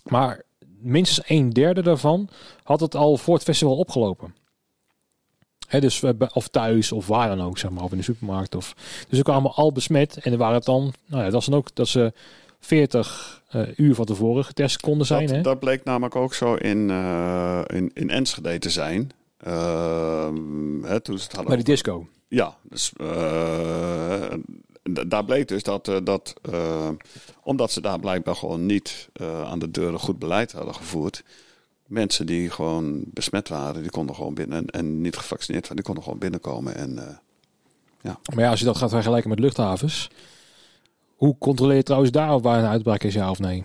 [0.05, 0.43] Maar
[0.81, 2.29] minstens een derde daarvan
[2.63, 4.35] had het al voor het festival opgelopen.
[5.67, 8.55] Hè, dus of thuis of waar dan ook, zeg maar, of in de supermarkt.
[8.55, 8.75] Of,
[9.09, 11.59] dus ze kwamen al besmet en er waren het dan, nou ja, dat is dan
[11.59, 12.13] ook dat ze
[12.61, 15.27] 40 eh, uur van tevoren getest konden zijn.
[15.27, 15.43] dat, hè?
[15.43, 19.11] dat bleek namelijk ook zo in, eh, in, in Enschede te zijn.
[19.37, 22.07] Ehm, hè, toen ze het hadden Bij die disco.
[22.31, 24.35] Ja, dus, eh,
[25.09, 26.89] daar bleek dus dat, eh, dat eh,
[27.43, 29.09] omdat ze daar blijkbaar gewoon niet
[29.45, 31.23] aan de deuren goed beleid hadden gevoerd,
[31.87, 36.05] mensen die gewoon besmet waren, die konden gewoon binnen en, niet gevaccineerd waren, die konden
[36.05, 36.75] gewoon binnenkomen.
[36.75, 37.15] En eh,
[38.35, 40.11] Maar ja, als je dat gaat vergelijken met luchthavens.
[41.17, 43.65] Hoe controleer je trouwens daar waar een uitbraak is, ja of nee?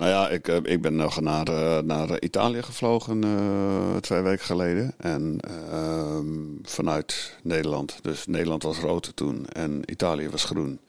[0.00, 4.44] Nou ja, ik, eh, ik ben nog naar, eh, naar Italië gevlogen eh, twee weken
[4.44, 4.92] geleden.
[4.98, 5.38] En
[5.70, 6.26] ehm,
[6.62, 7.98] vanuit Nederland.
[8.02, 10.80] Dus Nederland was rood toen en Italië was groen.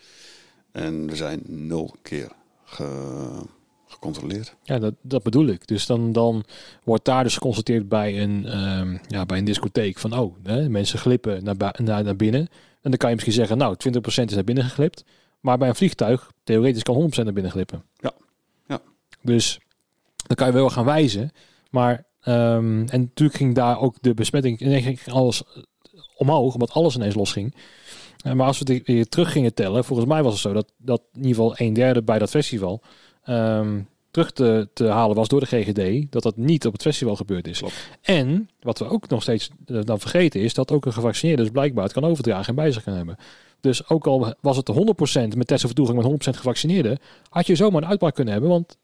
[0.72, 2.28] En we zijn nul keer
[2.64, 3.42] ge-
[3.88, 4.56] gecontroleerd.
[4.64, 5.68] Ja, dat, dat bedoel ik.
[5.68, 6.44] Dus dan, dan
[6.84, 11.00] wordt daar dus geconstateerd bij een, ehm, ja, bij een discotheek van, oh, hè, mensen
[11.00, 12.42] glippen naar, naar, naar binnen.
[12.82, 15.04] En dan kan je misschien zeggen, nou, 20% is naar binnen geglipt.
[15.40, 17.84] Maar bij een vliegtuig, theoretisch kan 100% naar binnen glippen.
[17.96, 18.14] Ja.
[19.22, 19.60] Dus
[20.28, 21.32] dan kan je wel gaan wijzen.
[21.70, 25.44] Maar, ehm, en natuurlijk ging daar ook de besmetting, ineens ging alles
[26.16, 27.56] omhoog, omdat alles ineens losging.
[28.24, 30.72] Eh, maar als we het weer terug gingen tellen, volgens mij was het zo dat,
[30.78, 32.82] dat in ieder geval een derde bij dat festival
[33.24, 33.80] ehm,
[34.12, 37.48] terug te, te halen was door de GGD, dat dat niet op het festival gebeurd
[37.48, 37.58] is.
[37.58, 37.90] Klopt.
[38.02, 41.52] En wat we ook nog steeds eh, dan vergeten is, dat ook een gevaccineerde dus
[41.52, 43.18] blijkbaar het kan overdragen en bij zich kan hebben.
[43.60, 44.96] Dus ook al was het de
[45.34, 47.00] 100% met testen voor toegang met 100% gevaccineerden,
[47.30, 48.78] had je zomaar een uitbraak kunnen hebben, want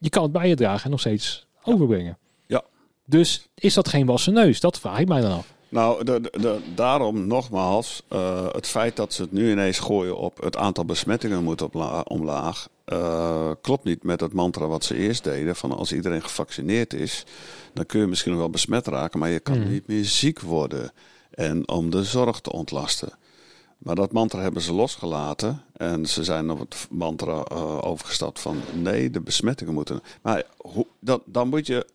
[0.00, 2.18] je kan het bij je dragen en nog steeds overbrengen.
[2.46, 2.62] Ja.
[3.04, 4.60] Dus is dat geen wassen neus?
[4.60, 5.52] Dat vraag ik mij dan af.
[5.68, 10.40] Nou, de, de, daarom nogmaals, eh, het feit dat ze het nu ineens gooien op
[10.42, 11.62] het aantal besmettingen moet
[12.04, 15.56] omlaag, eh, klopt niet met het mantra wat ze eerst deden.
[15.56, 17.24] Van als iedereen gevaccineerd is,
[17.74, 19.70] dan kun je misschien nog wel besmet raken, maar je kan Mhm.
[19.70, 20.92] niet meer ziek worden.
[21.30, 23.12] En om de zorg te ontlasten.
[23.80, 25.62] Maar dat mantra hebben ze losgelaten.
[25.76, 30.00] En ze zijn op het mantra eh, overgestapt van nee, de besmettingen moeten.
[30.22, 31.86] Maar hoe, dan, dan moet je,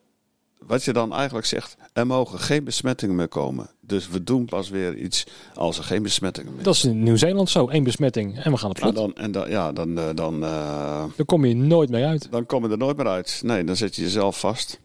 [0.59, 3.69] wat je dan eigenlijk zegt, er mogen geen besmettingen meer komen.
[3.81, 5.23] Dus we doen pas weer iets
[5.55, 7.67] als er geen besmettingen meer Dat is in Nieuw-Zeeland zo.
[7.67, 9.15] één besmetting en we gaan op Nou, slot.
[9.15, 12.27] dan, en dan, ja, dan, eh, dan, eh, Dan kom je nooit meer uit.
[12.31, 13.41] dan kom je er nooit meer uit.
[13.43, 14.79] Nee, dan zet je jezelf vast.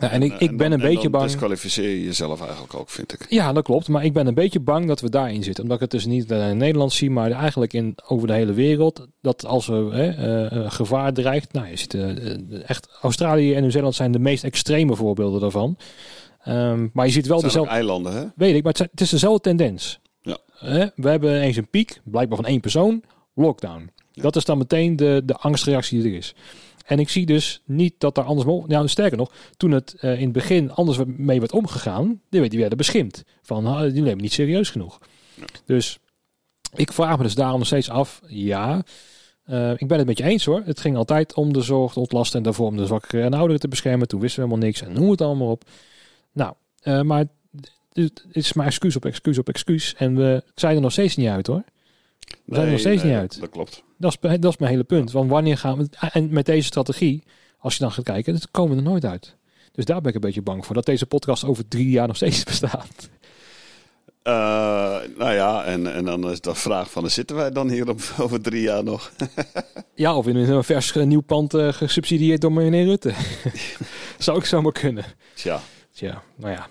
[0.00, 1.24] Ja, en ik, ik ben dan- een en beetje bang.
[1.24, 3.26] disqualificeer je jezelf eigenlijk ook, vind ik.
[3.28, 3.88] Ja, dat klopt.
[3.88, 5.62] Maar ik ben een beetje bang dat we daarin zitten.
[5.62, 8.52] Omdat ik het dus niet eh, in Nederland zie, maar eigenlijk in, over de hele
[8.52, 9.06] wereld.
[9.22, 11.52] Dat als er hè, eh, eh, gevaar dreigt.
[11.52, 11.96] Nou, je ziet
[12.66, 12.88] echt.
[13.02, 15.76] Australië en Nieuw-Zeeland zijn de meest extreme voorbeelden daarvan.
[16.42, 17.72] Ehm, maar je ziet wel dezelfde.
[17.72, 18.24] eilanden, hè?
[18.36, 20.00] Weet ik, maar het, zijn- het is dezelfde tendens.
[20.20, 20.36] Ja.
[20.96, 23.02] We hebben eens een piek, blijkbaar van één persoon,
[23.34, 23.90] lockdown.
[24.12, 26.34] Dat is dan meteen de, de angstreactie die er is.
[26.88, 28.66] En ik zie dus niet dat daar anders...
[28.66, 32.58] Nou, sterker nog, toen het eh, in het begin anders mee werd omgegaan, die, die
[32.58, 33.24] werden beschimpt.
[33.42, 34.98] Van, ah, die nemen niet serieus genoeg.
[35.64, 35.98] Dus
[36.74, 38.82] ik vraag me dus daarom nog steeds af, ja...
[39.44, 40.62] eh, ik ben het met je eens hoor.
[40.64, 43.60] Het ging altijd om de zorg te ontlasten en daarvoor om de zwakkeren en ouderen
[43.60, 44.08] te beschermen.
[44.08, 45.64] Toen wisten we helemaal niks en noem het allemaal op.
[46.32, 47.24] Nou, eh, maar
[47.92, 49.94] het is maar excuus op excuus op excuus.
[49.96, 51.64] En we zijn er nog steeds niet uit hoor.
[52.44, 53.40] We zijn er nog steeds niet uit.
[53.40, 53.82] Dat klopt.
[53.96, 55.12] Dat is, dat is mijn hele punt.
[55.12, 55.88] Want wanneer gaan we...
[56.12, 57.22] En met deze strategie,
[57.58, 59.36] als je dan gaat kijken, dan komen we er nooit uit.
[59.72, 60.74] Dus daar ben ik een beetje bang voor.
[60.74, 63.08] Dat deze podcast over drie jaar nog steeds bestaat.
[64.22, 64.34] Eh,
[65.16, 68.40] nou ja, en, en dan is de vraag van, zitten wij dan hier op, over
[68.40, 69.12] drie jaar nog?
[69.94, 73.12] Ja, of in een vers nieuw pand eh, gesubsidieerd door meneer Rutte.
[74.18, 75.04] Zou ik zomaar kunnen.
[75.34, 75.60] Tja,
[75.92, 76.66] Tja, nou ja.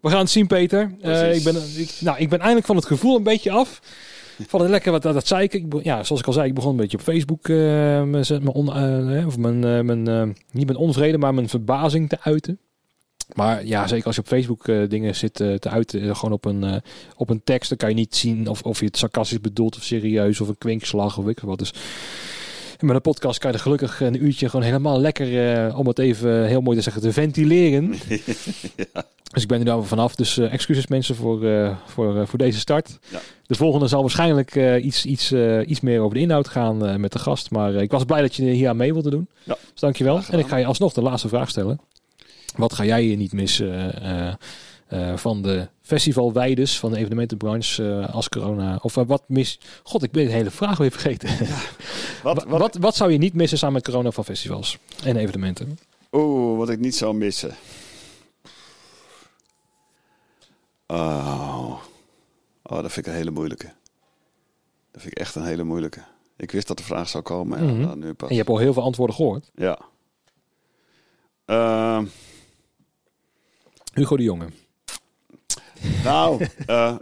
[0.00, 0.94] We gaan het zien, Peter.
[1.00, 3.80] Eh, ik, ben, ik, nou, ik ben eindelijk van het gevoel een beetje af.
[4.46, 5.64] Van het lekker wat dat, zei ik.
[5.82, 7.48] Ja, zoals ik al zei, ik begon een beetje op Facebook.
[7.48, 12.58] eh, mijn, eh, of mijn, eh, mijn niet mijn onvrede, maar mijn verbazing te uiten.
[13.34, 16.82] Maar ja, zeker als je op Facebook dingen zit te uiten, gewoon op een,
[17.16, 19.82] op een tekst, dan kan je niet zien of, of je het sarcastisch bedoelt of
[19.82, 21.58] serieus of een kwinkslag of ik wat.
[21.58, 21.72] Dus
[22.80, 25.98] met een podcast kan je er gelukkig een uurtje gewoon helemaal lekker, eh, om het
[25.98, 27.94] even heel mooi te zeggen, te ventileren.
[29.32, 30.14] Dus ik ben er daar vanaf.
[30.14, 32.98] Dus eh, excuses mensen voor, eh, voor, voor deze start.
[33.08, 33.20] Ja.
[33.46, 35.32] De volgende zal waarschijnlijk iets, iets,
[35.66, 37.50] iets meer over de inhoud gaan met de gast.
[37.50, 39.28] Maar ik was blij dat je hier aan mee wilde doen.
[39.42, 39.56] Ja.
[39.70, 40.20] Dus dankjewel.
[40.30, 41.80] En ik ga je alsnog de laatste vraag stellen.
[42.56, 43.94] Wat ga jij hier niet missen?
[45.14, 48.78] van de festivalwijdes, van de evenementenbranche eh, als corona.
[48.82, 49.58] Of eh, wat mis...
[49.82, 51.28] God, ik ben de hele vraag weer vergeten.
[52.22, 55.78] Wat, Wat, wat, wat zou je niet missen samen met corona van festivals en evenementen?
[56.12, 57.56] Oeh, wat ik niet zou missen.
[60.86, 61.80] Oh.
[62.62, 63.72] oh, dat vind ik een hele moeilijke.
[64.90, 66.02] Dat vind ik echt een hele moeilijke.
[66.36, 67.64] Ik wist dat de vraag zou komen.
[67.64, 67.80] Mhm.
[67.80, 68.28] Ja, nou, nu pas.
[68.28, 69.50] En je hebt al heel veel antwoorden gehoord.
[69.54, 69.78] Ja.
[71.44, 72.04] Ehm,
[73.92, 74.46] Hugo de Jonge.
[76.04, 76.96] Nou, eh,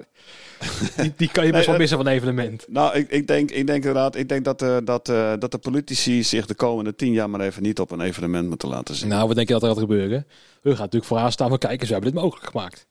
[0.96, 2.64] Die, die kan je best Nee, wel eh, missen van een evenement.
[2.68, 5.06] nou ik, ik, denk, ik denk inderdaad, ik denk dat, eh, dat,
[5.40, 8.68] dat de politici zich de komende tien jaar maar even niet op een evenement moeten
[8.68, 9.08] laten zien.
[9.08, 10.26] Nou, wat denk je dat er gaat gebeuren?
[10.62, 12.86] We gaan natuurlijk vooraan staan van kijkers, we hebben dit mogelijk gemaakt.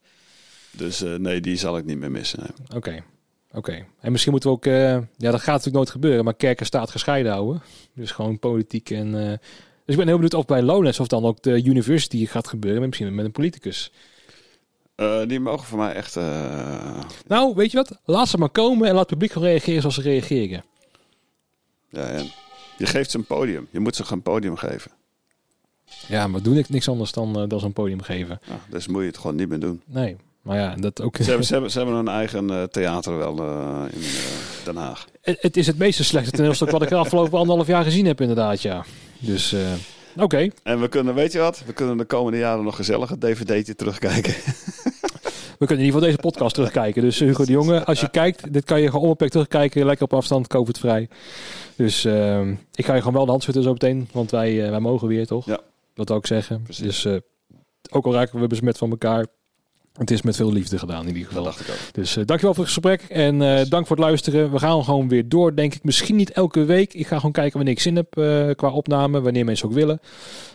[0.72, 2.44] Dus nee, die zal ik niet meer missen.
[2.76, 3.04] Oké,
[3.52, 3.86] oké.
[4.00, 6.92] En misschien moeten we ook, ja dat gaat natuurlijk nooit gebeuren, maar kerk en staat
[6.92, 7.62] gescheiden houden.
[7.96, 9.12] Dus gewoon politiek en...
[9.86, 12.90] dus ik ben heel benieuwd of bij Lowlands of dan ook de university gaat gebeuren,
[12.90, 13.92] misschien met een politicus.
[14.96, 16.16] Eh, die mogen voor mij echt.
[16.16, 18.00] eh, Nou, weet je wat?
[18.06, 20.64] Laat ze maar komen en laat het publiek gewoon reageren zoals ze reageren.
[21.90, 22.32] ja, en
[22.78, 23.68] je geeft ze een podium.
[23.72, 24.92] Je moet ze een podium geven.
[26.08, 28.40] Ja, maar doe ik niks anders dan, eh, dan zo'n podium geven.
[28.46, 29.82] Ja, dus moet je het gewoon niet meer doen.
[29.86, 31.16] Nee, maar ja, dat ook...
[31.18, 33.38] Ze hebben, ze hebben, ze hebben een eigen theater wel
[33.88, 34.02] in
[34.64, 35.06] Den Haag.
[35.22, 38.22] Het het is het meeste slechte toneelstuk wat ik de afgelopen anderhalf jaar gezien heb,
[38.22, 38.86] inderdaad, ja.
[39.20, 39.56] Dus,
[40.18, 40.50] oké.
[40.64, 41.64] En we kunnen, weet je wat?
[41.66, 44.34] We kunnen de komende jaren nog gezellig het dvd'tje terugkijken.
[45.60, 47.02] We kunnen in ieder geval deze podcast terugkijken.
[47.02, 49.86] Dus eh, Hugo de Jonge, als je kijkt, dit kan je gewoon onbeperkt terugkijken.
[49.86, 51.10] Lekker op afstand, COVID-vrij.
[51.76, 54.08] Dus ehm, ik ga je gewoon wel de hand schudden zo meteen.
[54.12, 55.46] Want wij, eh, wij mogen weer, toch?
[55.46, 55.60] Ja.
[55.94, 56.62] Dat wil ik zeggen.
[56.62, 56.84] Precies.
[56.84, 57.16] Dus eh,
[57.90, 59.26] ook al raken we besmet van elkaar.
[59.94, 61.44] Het is met veel liefde gedaan in ieder geval.
[61.44, 61.94] Dat dacht ik ook.
[61.94, 64.52] Dus eh, dankjewel voor het gesprek en eh, dank voor het luisteren.
[64.52, 65.84] We gaan gewoon weer door, denk ik.
[65.84, 66.94] Misschien niet elke week.
[66.94, 70.00] Ik ga gewoon kijken wanneer ik zin heb eh, qua opname, wanneer mensen ook willen.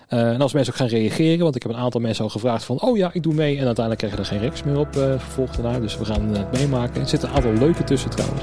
[0.09, 2.81] En als mensen ook gaan reageren, want ik heb een aantal mensen al gevraagd van,
[2.81, 3.59] oh ja, ik doe mee.
[3.59, 5.81] En uiteindelijk krijg je er geen reacties meer op vervolgd daarna.
[5.81, 7.01] Dus we gaan het meemaken.
[7.01, 8.43] Er zitten een aantal leuke tussen trouwens.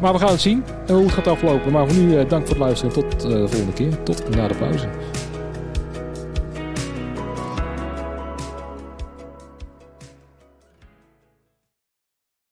[0.00, 1.72] Maar we gaan het zien hoe het gaat aflopen.
[1.72, 2.94] Maar voor nu, dank voor het luisteren.
[2.94, 4.02] Tot de volgende keer.
[4.02, 4.88] Tot na de pauze.